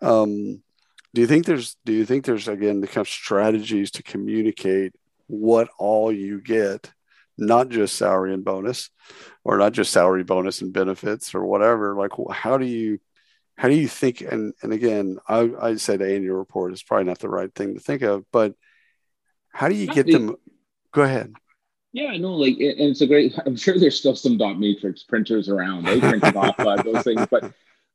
Um, 0.00 0.62
do 1.12 1.20
you 1.20 1.26
think 1.26 1.44
there's 1.44 1.76
do 1.84 1.92
you 1.92 2.06
think 2.06 2.24
there's 2.24 2.46
again 2.46 2.80
the 2.80 2.86
kind 2.86 3.04
of 3.04 3.08
strategies 3.08 3.90
to 3.92 4.02
communicate 4.02 4.94
what 5.26 5.68
all 5.78 6.12
you 6.12 6.40
get 6.40 6.92
not 7.36 7.70
just 7.70 7.96
salary 7.96 8.34
and 8.34 8.44
bonus 8.44 8.90
or 9.44 9.56
not 9.56 9.72
just 9.72 9.92
salary 9.92 10.22
bonus 10.22 10.60
and 10.60 10.72
benefits 10.72 11.34
or 11.34 11.44
whatever? 11.44 11.96
Like 11.96 12.12
how 12.30 12.58
do 12.58 12.66
you 12.66 13.00
how 13.60 13.68
do 13.68 13.74
you 13.74 13.88
think 13.88 14.22
and 14.22 14.54
and 14.62 14.72
again 14.72 15.18
i 15.28 15.50
i 15.60 15.76
said 15.76 16.00
annual 16.00 16.36
report 16.36 16.72
is 16.72 16.82
probably 16.82 17.04
not 17.04 17.18
the 17.18 17.28
right 17.28 17.54
thing 17.54 17.74
to 17.74 17.80
think 17.80 18.00
of 18.00 18.24
but 18.32 18.54
how 19.52 19.68
do 19.68 19.74
you 19.74 19.86
get 19.86 20.06
them 20.06 20.34
go 20.92 21.02
ahead 21.02 21.30
yeah 21.92 22.16
no 22.16 22.34
like 22.34 22.54
and 22.54 22.80
it's 22.80 23.02
a 23.02 23.06
great 23.06 23.38
i'm 23.46 23.56
sure 23.56 23.78
there's 23.78 23.98
still 23.98 24.16
some 24.16 24.38
dot 24.38 24.58
matrix 24.58 25.02
printers 25.02 25.50
around 25.50 25.84
they 25.84 26.00
printed 26.00 26.34
off 26.36 26.58
uh, 26.58 26.82
those 26.82 27.02
things 27.02 27.26
but 27.30 27.52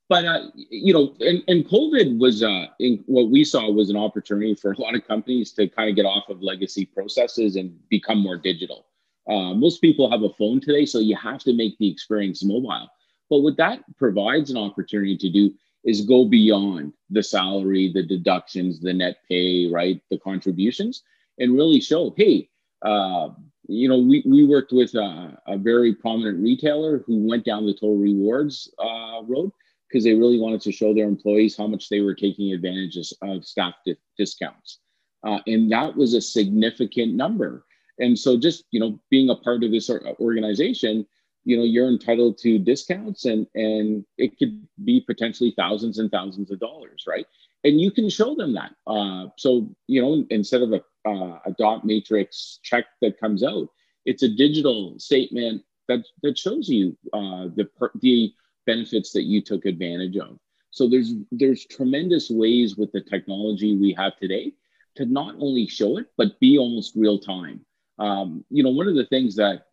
but 0.08 0.24
uh, 0.24 0.42
you 0.54 0.94
know, 0.94 1.16
and, 1.20 1.42
and 1.48 1.68
COVID 1.68 2.20
was 2.20 2.44
uh, 2.44 2.68
in, 2.80 3.04
what 3.08 3.32
we 3.32 3.44
saw 3.44 3.72
was 3.72 3.90
an 3.90 3.98
opportunity 3.98 4.54
for 4.54 4.72
a 4.72 4.80
lot 4.80 4.94
of 4.94 5.08
companies 5.08 5.52
to 5.54 5.68
kind 5.68 5.90
of 5.90 5.96
get 5.96 6.06
off 6.06 6.30
of 6.30 6.44
legacy 6.44 6.86
processes 6.86 7.56
and 7.56 7.76
become 7.90 8.20
more 8.20 8.38
digital. 8.38 8.86
Uh, 9.28 9.56
most 9.56 9.82
people 9.82 10.12
have 10.12 10.22
a 10.22 10.30
phone 10.30 10.62
today, 10.62 10.86
so 10.86 11.00
you 11.00 11.16
have 11.16 11.42
to 11.46 11.54
make 11.54 11.76
the 11.80 11.90
experience 11.90 12.44
mobile. 12.44 12.88
But 13.36 13.42
what 13.42 13.58
that 13.58 13.84
provides 13.98 14.50
an 14.50 14.56
opportunity 14.56 15.18
to 15.18 15.30
do 15.30 15.54
is 15.84 16.06
go 16.06 16.24
beyond 16.24 16.94
the 17.10 17.22
salary, 17.22 17.92
the 17.94 18.02
deductions, 18.02 18.80
the 18.80 18.94
net 18.94 19.18
pay, 19.28 19.68
right, 19.68 20.02
the 20.10 20.18
contributions, 20.20 21.04
and 21.38 21.54
really 21.54 21.82
show, 21.82 22.14
hey, 22.16 22.48
uh, 22.84 23.32
you 23.68 23.90
know, 23.90 23.98
we, 23.98 24.24
we 24.26 24.46
worked 24.46 24.72
with 24.72 24.96
a, 24.96 25.38
a, 25.48 25.58
very 25.58 25.94
prominent 25.94 26.42
retailer 26.42 27.00
who 27.00 27.28
went 27.28 27.44
down 27.44 27.66
the 27.66 27.74
total 27.74 27.98
rewards 27.98 28.74
uh, 28.80 29.22
road 29.24 29.52
because 29.90 30.06
they 30.06 30.14
really 30.14 30.40
wanted 30.40 30.62
to 30.62 30.72
show 30.72 30.94
their 30.94 31.10
employees 31.10 31.58
how 31.58 31.68
much 31.68 31.90
they 31.90 32.00
were 32.00 32.16
taking 32.16 32.54
advantage 32.54 32.98
of 33.22 33.44
staff 33.44 33.74
di- 33.86 33.98
discounts. 34.18 34.80
Uh, 35.28 35.40
and 35.46 35.70
that 35.70 35.94
was 35.94 36.14
a 36.14 36.22
significant 36.22 37.16
number. 37.16 37.66
And 38.00 38.18
so 38.18 38.38
just, 38.38 38.64
you 38.72 38.80
know, 38.80 38.98
being 39.10 39.30
a 39.30 39.36
part 39.36 39.66
of 39.66 39.72
this 39.72 39.90
organization, 40.22 41.06
you 41.46 41.56
know, 41.56 41.64
you're 41.64 41.88
entitled 41.88 42.38
to 42.40 42.60
discounts 42.60 43.26
and, 43.26 43.48
and 43.56 44.04
it 44.18 44.38
could 44.38 44.68
be 44.84 45.00
potentially 45.00 45.54
thousands 45.56 46.00
and 46.00 46.12
thousands 46.12 46.52
of 46.52 46.60
dollars, 46.60 47.06
right? 47.08 47.26
And 47.64 47.80
you 47.80 47.92
can 47.92 48.10
show 48.10 48.36
them 48.36 48.54
that. 48.54 48.74
Uh, 48.86 49.28
so, 49.38 49.70
you 49.88 50.02
know, 50.02 50.26
instead 50.30 50.62
of 50.62 50.74
a, 50.74 50.82
uh, 51.08 51.40
a 51.46 51.52
dot 51.58 51.86
matrix 51.86 52.60
check 52.64 52.86
that 53.02 53.20
comes 53.20 53.44
out, 53.44 53.70
it's 54.06 54.24
a 54.24 54.30
digital 54.30 55.00
statement 55.00 55.64
that, 55.88 56.04
that 56.24 56.38
shows 56.38 56.68
you 56.68 56.98
uh, 57.14 57.46
the, 57.56 57.70
the 58.02 58.34
benefits 58.66 59.12
that 59.14 59.24
you 59.24 59.42
took 59.42 59.66
advantage 59.66 60.18
of. 60.18 60.38
So 60.72 60.90
there's 60.90 61.14
there's 61.32 61.66
tremendous 61.66 62.30
ways 62.30 62.76
with 62.76 62.92
the 62.92 63.00
technology 63.00 63.78
we 63.78 63.96
have 63.98 64.18
today 64.18 64.52
to 64.96 65.06
not 65.06 65.36
only 65.40 65.68
show 65.68 65.98
it 65.98 66.08
but 66.18 66.38
be 66.42 66.58
almost 66.58 66.98
real 66.98 67.18
time. 67.18 67.66
Um, 67.98 68.44
you 68.50 68.62
know, 68.62 68.72
one 68.72 68.90
of 68.90 68.96
the 68.96 69.06
things 69.06 69.38
that 69.38 69.68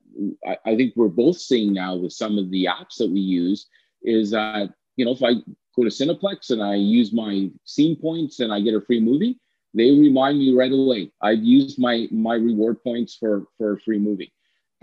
I, 0.64 0.76
think 0.76 0.94
we're 0.96 1.08
both 1.08 1.38
seeing 1.38 1.72
now 1.72 1.96
with 1.96 2.12
some 2.12 2.38
of 2.38 2.50
the 2.50 2.66
apps 2.66 2.96
that 2.98 3.10
we 3.10 3.20
use 3.20 3.66
is 4.02 4.30
that 4.30 4.70
you 4.96 5.04
know 5.04 5.12
if 5.12 5.22
I 5.22 5.34
go 5.76 5.84
to 5.84 5.90
Cineplex 5.90 6.50
and 6.50 6.62
I 6.62 6.74
use 6.74 7.12
my 7.12 7.50
scene 7.64 7.96
points 7.96 8.40
and 8.40 8.52
I 8.52 8.60
get 8.60 8.74
a 8.74 8.80
free 8.80 9.00
movie, 9.00 9.38
they 9.74 9.90
remind 9.90 10.38
me 10.38 10.54
right 10.54 10.72
away. 10.72 11.12
I've 11.22 11.42
used 11.42 11.78
my 11.78 12.08
my 12.10 12.34
reward 12.34 12.82
points 12.82 13.16
for 13.16 13.44
for 13.58 13.74
a 13.74 13.80
free 13.80 13.98
movie 13.98 14.32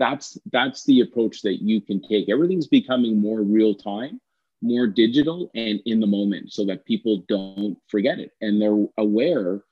that's 0.00 0.38
that's 0.50 0.84
the 0.86 1.02
approach 1.02 1.42
that 1.42 1.62
you 1.62 1.80
can 1.80 2.00
take 2.00 2.28
everything's 2.28 2.66
becoming 2.66 3.20
more 3.20 3.42
real 3.42 3.74
time 3.74 4.18
more 4.62 4.86
digital 4.86 5.50
and 5.54 5.80
in 5.86 6.00
the 6.00 6.06
moment 6.06 6.52
so 6.52 6.64
that 6.64 6.84
people 6.86 7.22
don't 7.28 7.76
forget 7.86 8.18
it 8.18 8.32
and 8.40 8.60
they're 8.60 8.86
aware 8.96 9.62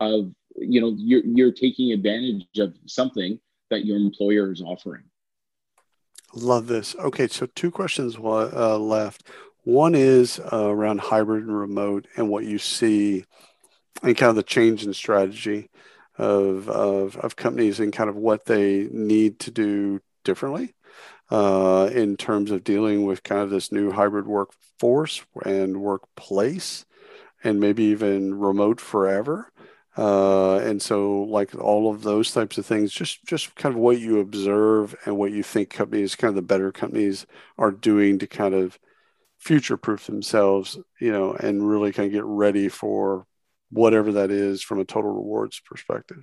of 0.00 0.30
you 0.56 0.80
know 0.80 0.94
you're, 0.98 1.24
you're 1.24 1.52
taking 1.52 1.92
advantage 1.92 2.46
of 2.58 2.74
something 2.86 3.38
that 3.70 3.84
your 3.84 3.96
employer 3.96 4.52
is 4.52 4.62
offering? 4.62 5.04
Love 6.34 6.66
this. 6.66 6.94
Okay 6.96 7.28
so 7.28 7.46
two 7.54 7.70
questions 7.70 8.16
uh, 8.16 8.78
left. 8.78 9.28
One 9.64 9.94
is 9.94 10.38
uh, 10.52 10.68
around 10.68 11.00
hybrid 11.00 11.44
and 11.44 11.58
remote 11.58 12.06
and 12.16 12.28
what 12.28 12.44
you 12.44 12.58
see 12.58 13.24
and 14.02 14.16
kind 14.16 14.30
of 14.30 14.36
the 14.36 14.42
change 14.42 14.84
in 14.84 14.92
strategy 14.92 15.70
of, 16.18 16.68
of, 16.68 17.16
of 17.16 17.36
companies 17.36 17.80
and 17.80 17.92
kind 17.92 18.08
of 18.08 18.16
what 18.16 18.44
they 18.44 18.88
need 18.90 19.38
to 19.40 19.50
do 19.50 20.00
differently 20.24 20.74
uh, 21.30 21.90
in 21.92 22.16
terms 22.16 22.50
of 22.50 22.64
dealing 22.64 23.04
with 23.04 23.22
kind 23.22 23.40
of 23.40 23.50
this 23.50 23.72
new 23.72 23.90
hybrid 23.90 24.26
workforce 24.26 25.24
and 25.44 25.80
workplace 25.80 26.84
and 27.42 27.60
maybe 27.60 27.84
even 27.84 28.38
remote 28.38 28.80
forever. 28.80 29.50
Uh, 29.96 30.56
and 30.58 30.82
so 30.82 31.22
like 31.22 31.54
all 31.54 31.90
of 31.90 32.02
those 32.02 32.32
types 32.32 32.58
of 32.58 32.66
things, 32.66 32.92
just, 32.92 33.24
just 33.24 33.54
kind 33.56 33.74
of 33.74 33.80
what 33.80 33.98
you 33.98 34.20
observe 34.20 34.94
and 35.04 35.16
what 35.16 35.32
you 35.32 35.42
think 35.42 35.70
companies, 35.70 36.14
kind 36.14 36.28
of 36.28 36.34
the 36.34 36.42
better 36.42 36.70
companies 36.70 37.26
are 37.56 37.70
doing 37.70 38.18
to 38.18 38.26
kind 38.26 38.54
of 38.54 38.78
future 39.38 39.76
proof 39.76 40.06
themselves, 40.06 40.78
you 41.00 41.10
know, 41.10 41.32
and 41.34 41.66
really 41.66 41.92
kind 41.92 42.06
of 42.06 42.12
get 42.12 42.24
ready 42.24 42.68
for 42.68 43.26
whatever 43.70 44.12
that 44.12 44.30
is 44.30 44.62
from 44.62 44.80
a 44.80 44.84
total 44.84 45.10
rewards 45.10 45.60
perspective. 45.60 46.22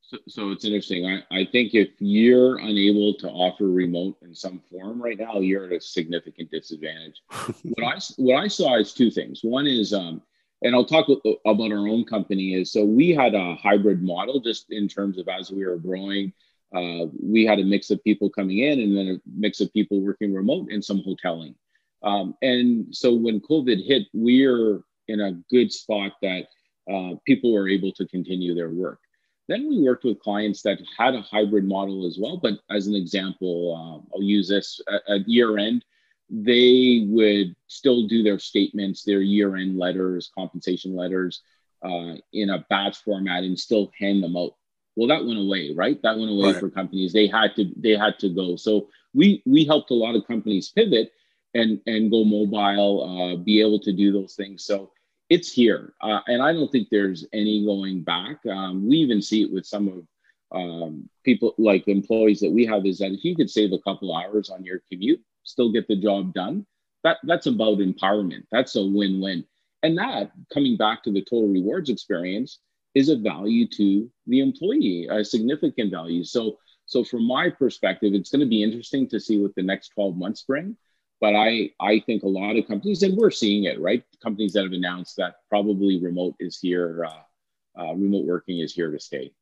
So, 0.00 0.16
so 0.26 0.50
it's 0.52 0.64
interesting. 0.64 1.04
I, 1.06 1.40
I 1.40 1.46
think 1.52 1.74
if 1.74 1.90
you're 1.98 2.58
unable 2.58 3.12
to 3.14 3.28
offer 3.28 3.68
remote 3.68 4.16
in 4.22 4.34
some 4.34 4.62
form 4.70 5.02
right 5.02 5.18
now, 5.18 5.40
you're 5.40 5.66
at 5.66 5.72
a 5.72 5.80
significant 5.80 6.50
disadvantage. 6.50 7.20
what 7.62 7.84
I 7.84 7.98
what 8.16 8.36
I 8.42 8.48
saw 8.48 8.78
is 8.78 8.94
two 8.94 9.10
things. 9.10 9.40
One 9.42 9.66
is, 9.66 9.92
um, 9.92 10.22
and 10.62 10.74
I'll 10.74 10.84
talk 10.84 11.06
about 11.46 11.72
our 11.72 11.88
own 11.88 12.04
company. 12.04 12.54
Is 12.54 12.72
so 12.72 12.84
we 12.84 13.10
had 13.10 13.34
a 13.34 13.54
hybrid 13.56 14.02
model 14.02 14.40
just 14.40 14.66
in 14.70 14.88
terms 14.88 15.18
of 15.18 15.28
as 15.28 15.50
we 15.50 15.64
were 15.64 15.78
growing. 15.78 16.32
Uh, 16.74 17.06
we 17.22 17.46
had 17.46 17.58
a 17.58 17.64
mix 17.64 17.90
of 17.90 18.02
people 18.04 18.28
coming 18.28 18.58
in 18.58 18.80
and 18.80 18.96
then 18.96 19.06
a 19.08 19.30
mix 19.38 19.60
of 19.60 19.72
people 19.72 20.00
working 20.00 20.34
remote 20.34 20.68
and 20.70 20.84
some 20.84 21.02
hoteling. 21.02 21.54
Um, 22.02 22.34
and 22.42 22.94
so 22.94 23.14
when 23.14 23.40
COVID 23.40 23.84
hit, 23.84 24.06
we're 24.12 24.82
in 25.08 25.20
a 25.20 25.32
good 25.50 25.72
spot 25.72 26.12
that 26.20 26.46
uh, 26.92 27.14
people 27.26 27.52
were 27.52 27.68
able 27.68 27.92
to 27.92 28.06
continue 28.06 28.54
their 28.54 28.70
work. 28.70 29.00
Then 29.48 29.66
we 29.66 29.80
worked 29.80 30.04
with 30.04 30.20
clients 30.20 30.60
that 30.62 30.78
had 30.96 31.14
a 31.14 31.22
hybrid 31.22 31.64
model 31.64 32.06
as 32.06 32.18
well. 32.20 32.36
But 32.36 32.58
as 32.70 32.86
an 32.86 32.94
example, 32.94 33.74
uh, 33.74 34.14
I'll 34.14 34.22
use 34.22 34.48
this 34.48 34.80
at, 34.92 35.02
at 35.08 35.28
year 35.28 35.56
end, 35.56 35.84
they 36.30 37.06
would 37.08 37.54
still 37.66 38.06
do 38.06 38.22
their 38.22 38.38
statements, 38.38 39.02
their 39.02 39.20
year 39.20 39.56
end 39.56 39.78
letters, 39.78 40.30
compensation 40.36 40.94
letters 40.94 41.42
uh, 41.82 42.14
in 42.32 42.50
a 42.50 42.64
batch 42.68 42.98
format 42.98 43.44
and 43.44 43.58
still 43.58 43.90
hand 43.98 44.22
them 44.22 44.36
out. 44.36 44.54
Well, 44.96 45.08
that 45.08 45.24
went 45.24 45.38
away, 45.38 45.72
right? 45.74 46.00
That 46.02 46.18
went 46.18 46.30
away 46.30 46.52
right. 46.52 46.60
for 46.60 46.70
companies. 46.70 47.12
They 47.12 47.28
had 47.28 47.54
to 47.56 47.72
they 47.76 47.96
had 47.96 48.18
to 48.18 48.28
go. 48.28 48.56
So 48.56 48.88
we 49.14 49.42
we 49.46 49.64
helped 49.64 49.90
a 49.90 49.94
lot 49.94 50.16
of 50.16 50.26
companies 50.26 50.70
pivot 50.70 51.12
and 51.54 51.80
and 51.86 52.10
go 52.10 52.24
mobile, 52.24 53.04
uh, 53.04 53.36
be 53.36 53.60
able 53.60 53.80
to 53.80 53.92
do 53.92 54.12
those 54.12 54.34
things. 54.34 54.64
So 54.64 54.90
it's 55.30 55.52
here, 55.52 55.94
uh, 56.00 56.20
and 56.26 56.42
I 56.42 56.52
don't 56.52 56.70
think 56.72 56.88
there's 56.90 57.26
any 57.32 57.64
going 57.64 58.02
back. 58.02 58.44
Um, 58.46 58.88
we 58.88 58.96
even 58.96 59.22
see 59.22 59.42
it 59.42 59.52
with 59.52 59.66
some 59.66 59.88
of 59.88 60.06
um, 60.50 61.08
people 61.24 61.54
like 61.58 61.86
employees 61.86 62.40
that 62.40 62.50
we 62.50 62.64
have 62.66 62.86
is 62.86 62.98
that 62.98 63.12
if 63.12 63.24
you 63.24 63.36
could 63.36 63.50
save 63.50 63.72
a 63.72 63.78
couple 63.78 64.16
hours 64.16 64.50
on 64.50 64.64
your 64.64 64.80
commute, 64.90 65.22
still 65.48 65.72
get 65.72 65.88
the 65.88 65.96
job 65.96 66.34
done. 66.34 66.66
That 67.04 67.18
that's 67.24 67.46
about 67.46 67.78
empowerment. 67.78 68.44
That's 68.50 68.76
a 68.76 68.84
win-win, 68.84 69.44
and 69.82 69.98
that 69.98 70.32
coming 70.52 70.76
back 70.76 71.02
to 71.04 71.12
the 71.12 71.22
total 71.22 71.48
rewards 71.48 71.90
experience 71.90 72.60
is 72.94 73.08
a 73.08 73.16
value 73.16 73.66
to 73.68 74.10
the 74.26 74.40
employee, 74.40 75.06
a 75.10 75.24
significant 75.24 75.90
value. 75.92 76.24
So 76.24 76.58
so 76.86 77.04
from 77.04 77.26
my 77.26 77.50
perspective, 77.50 78.14
it's 78.14 78.30
going 78.30 78.40
to 78.40 78.46
be 78.46 78.62
interesting 78.62 79.06
to 79.08 79.20
see 79.20 79.38
what 79.38 79.54
the 79.54 79.62
next 79.62 79.90
12 79.90 80.16
months 80.16 80.42
bring. 80.42 80.76
But 81.20 81.34
I, 81.34 81.70
I 81.80 82.00
think 82.06 82.22
a 82.22 82.28
lot 82.28 82.56
of 82.56 82.66
companies, 82.66 83.02
and 83.02 83.16
we're 83.16 83.30
seeing 83.30 83.64
it, 83.64 83.78
right? 83.78 84.02
Companies 84.22 84.54
that 84.54 84.62
have 84.62 84.72
announced 84.72 85.16
that 85.16 85.36
probably 85.50 86.00
remote 86.00 86.36
is 86.40 86.58
here, 86.58 87.04
uh, 87.04 87.80
uh, 87.80 87.92
remote 87.92 88.24
working 88.24 88.60
is 88.60 88.72
here 88.72 88.90
to 88.90 88.98
stay. 88.98 89.32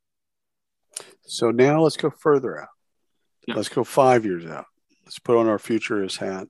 So 1.27 1.51
now 1.51 1.83
let's 1.83 1.97
go 1.97 2.11
further 2.11 2.63
out. 2.63 2.69
Yeah. 3.47 3.55
Let's 3.55 3.69
go 3.69 3.85
five 3.85 4.25
years 4.25 4.47
out. 4.47 4.67
Let's 5.07 5.19
put 5.19 5.37
on 5.37 5.49
our 5.49 5.59
futurist 5.59 6.19
hat. 6.19 6.49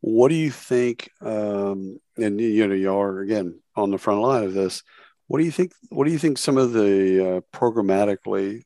What 0.00 0.28
do 0.28 0.34
you 0.34 0.50
think? 0.50 1.10
Um, 1.20 1.98
and 2.16 2.40
you 2.40 2.66
know, 2.66 2.74
you 2.74 2.92
are 2.92 3.20
again 3.20 3.60
on 3.74 3.90
the 3.90 3.98
front 3.98 4.20
line 4.20 4.44
of 4.44 4.54
this. 4.54 4.82
What 5.26 5.38
do 5.38 5.44
you 5.44 5.50
think? 5.50 5.72
What 5.88 6.04
do 6.04 6.12
you 6.12 6.18
think? 6.18 6.38
Some 6.38 6.58
of 6.58 6.72
the 6.72 7.38
uh, 7.38 7.40
programmatically, 7.56 8.62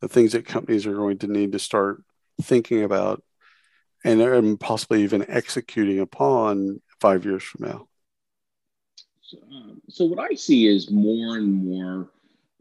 the 0.00 0.08
things 0.08 0.32
that 0.32 0.46
companies 0.46 0.86
are 0.86 0.94
going 0.94 1.18
to 1.18 1.26
need 1.26 1.52
to 1.52 1.58
start 1.58 2.02
thinking 2.40 2.84
about 2.84 3.22
and, 4.04 4.20
and 4.20 4.60
possibly 4.60 5.02
even 5.02 5.28
executing 5.28 6.00
upon 6.00 6.80
five 7.00 7.24
years 7.24 7.42
from 7.42 7.68
now? 7.68 7.88
So, 9.22 9.38
um, 9.52 10.10
what 10.10 10.30
I 10.30 10.34
see 10.34 10.66
is 10.66 10.90
more 10.90 11.36
and 11.36 11.52
more 11.52 12.10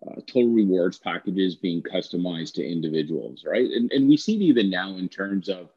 uh, 0.05 0.15
total 0.27 0.49
rewards 0.49 0.97
packages 0.97 1.55
being 1.55 1.81
customized 1.81 2.53
to 2.55 2.65
individuals, 2.65 3.43
right? 3.45 3.69
And, 3.69 3.91
and 3.91 4.07
we 4.09 4.17
see 4.17 4.35
it 4.35 4.41
even 4.41 4.69
now 4.69 4.95
in 4.95 5.09
terms 5.09 5.49
of, 5.49 5.69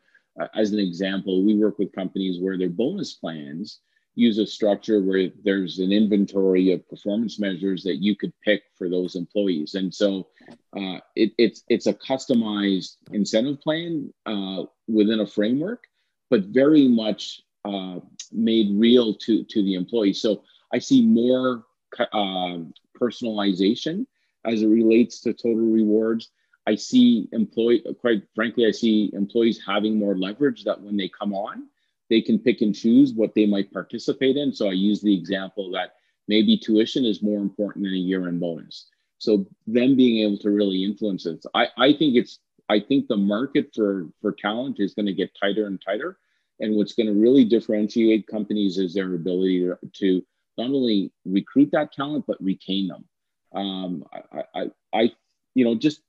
as 0.54 0.72
an 0.72 0.78
example, 0.78 1.44
we 1.44 1.54
work 1.56 1.78
with 1.78 1.92
companies 1.92 2.40
where 2.40 2.58
their 2.58 2.68
bonus 2.68 3.14
plans 3.14 3.80
use 4.14 4.38
a 4.38 4.46
structure 4.46 5.00
where 5.00 5.30
there's 5.44 5.78
an 5.78 5.92
inventory 5.92 6.72
of 6.72 6.88
performance 6.88 7.38
measures 7.38 7.82
that 7.84 7.96
you 7.96 8.16
could 8.16 8.32
pick 8.42 8.62
for 8.76 8.88
those 8.88 9.14
employees. 9.14 9.74
And 9.74 9.94
so 9.94 10.28
uh, 10.76 10.98
it, 11.14 11.32
it's, 11.38 11.62
it's 11.68 11.86
a 11.86 11.94
customized 11.94 12.96
incentive 13.12 13.60
plan 13.60 14.12
uh, 14.26 14.64
within 14.88 15.20
a 15.20 15.26
framework, 15.26 15.84
but 16.28 16.46
very 16.46 16.88
much 16.88 17.40
uh, 17.64 18.00
made 18.32 18.68
real 18.72 19.14
to, 19.14 19.44
to 19.44 19.62
the 19.62 19.74
employee. 19.74 20.12
So 20.12 20.42
I 20.72 20.78
see 20.78 21.04
more 21.04 21.64
uh, 21.98 22.58
personalization 23.00 24.06
as 24.44 24.62
it 24.62 24.68
relates 24.68 25.20
to 25.20 25.32
total 25.32 25.66
rewards. 25.66 26.30
I 26.70 26.76
see 26.76 27.28
employee, 27.32 27.82
quite 28.00 28.22
frankly, 28.36 28.64
I 28.70 28.70
see 28.82 29.10
employees 29.12 29.58
having 29.72 29.94
more 29.98 30.16
leverage 30.26 30.60
that 30.64 30.80
when 30.84 30.96
they 30.96 31.10
come 31.20 31.32
on, 31.34 31.56
they 32.10 32.20
can 32.28 32.38
pick 32.38 32.58
and 32.64 32.74
choose 32.82 33.12
what 33.20 33.34
they 33.34 33.46
might 33.54 33.72
participate 33.72 34.36
in. 34.36 34.48
So 34.52 34.68
I 34.68 34.76
use 34.90 35.00
the 35.00 35.16
example 35.20 35.66
that 35.72 35.88
maybe 36.28 36.56
tuition 36.56 37.04
is 37.04 37.22
more 37.30 37.40
important 37.48 37.84
than 37.84 37.94
a 37.94 38.06
year-end 38.10 38.40
bonus. 38.40 38.76
So 39.18 39.30
them 39.66 39.96
being 39.96 40.16
able 40.24 40.38
to 40.44 40.50
really 40.50 40.80
influence 40.90 41.26
it. 41.26 41.44
I, 41.54 41.64
I 41.86 41.88
think 41.98 42.12
it's 42.20 42.34
I 42.68 42.78
think 42.88 43.02
the 43.08 43.22
market 43.36 43.66
for 43.74 43.92
for 44.20 44.32
talent 44.32 44.76
is 44.78 44.94
going 44.94 45.10
to 45.10 45.20
get 45.22 45.38
tighter 45.42 45.66
and 45.66 45.78
tighter. 45.88 46.18
And 46.60 46.76
what's 46.76 46.94
going 46.98 47.10
to 47.12 47.20
really 47.26 47.44
differentiate 47.44 48.32
companies 48.36 48.78
is 48.84 48.94
their 48.94 49.12
ability 49.14 49.56
to, 49.60 49.76
to 50.00 50.08
not 50.58 50.70
only 50.78 51.12
recruit 51.24 51.70
that 51.72 51.92
talent 51.98 52.24
but 52.28 52.48
retain 52.52 52.84
them. 52.92 53.04
Um, 53.60 54.04
I, 54.12 54.42
I, 54.58 54.62
I, 55.00 55.02
you 55.56 55.64
know, 55.64 55.74
just 55.74 56.00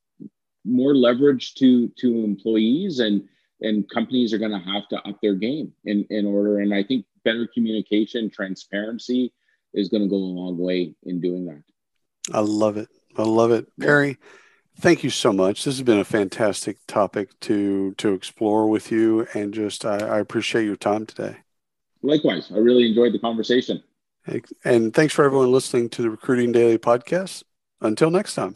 more 0.63 0.95
leverage 0.95 1.55
to 1.55 1.89
to 1.99 2.23
employees 2.23 2.99
and 2.99 3.27
and 3.61 3.89
companies 3.89 4.33
are 4.33 4.37
going 4.37 4.51
to 4.51 4.71
have 4.71 4.87
to 4.89 4.97
up 5.07 5.21
their 5.21 5.35
game 5.35 5.71
in, 5.85 6.05
in 6.09 6.25
order. 6.25 6.59
And 6.59 6.73
I 6.73 6.83
think 6.83 7.05
better 7.23 7.47
communication, 7.47 8.29
transparency 8.29 9.31
is 9.73 9.89
going 9.89 10.03
to 10.03 10.09
go 10.09 10.15
a 10.15 10.17
long 10.17 10.57
way 10.57 10.95
in 11.03 11.21
doing 11.21 11.45
that. 11.45 11.63
I 12.33 12.39
love 12.39 12.77
it. 12.77 12.89
I 13.17 13.23
love 13.23 13.51
it. 13.51 13.67
Perry, 13.79 14.17
thank 14.79 15.03
you 15.03 15.09
so 15.09 15.31
much. 15.31 15.63
This 15.63 15.77
has 15.77 15.83
been 15.83 15.99
a 15.99 16.03
fantastic 16.03 16.77
topic 16.87 17.39
to 17.41 17.93
to 17.95 18.13
explore 18.13 18.67
with 18.67 18.91
you 18.91 19.27
and 19.33 19.53
just 19.53 19.85
I, 19.85 19.97
I 19.97 20.19
appreciate 20.19 20.65
your 20.65 20.75
time 20.75 21.05
today. 21.05 21.37
Likewise. 22.01 22.51
I 22.51 22.57
really 22.57 22.87
enjoyed 22.87 23.13
the 23.13 23.19
conversation. 23.19 23.83
And 24.63 24.93
thanks 24.93 25.13
for 25.13 25.25
everyone 25.25 25.51
listening 25.51 25.89
to 25.89 26.01
the 26.01 26.09
Recruiting 26.09 26.51
Daily 26.51 26.77
podcast. 26.77 27.43
Until 27.81 28.11
next 28.11 28.35
time. 28.35 28.55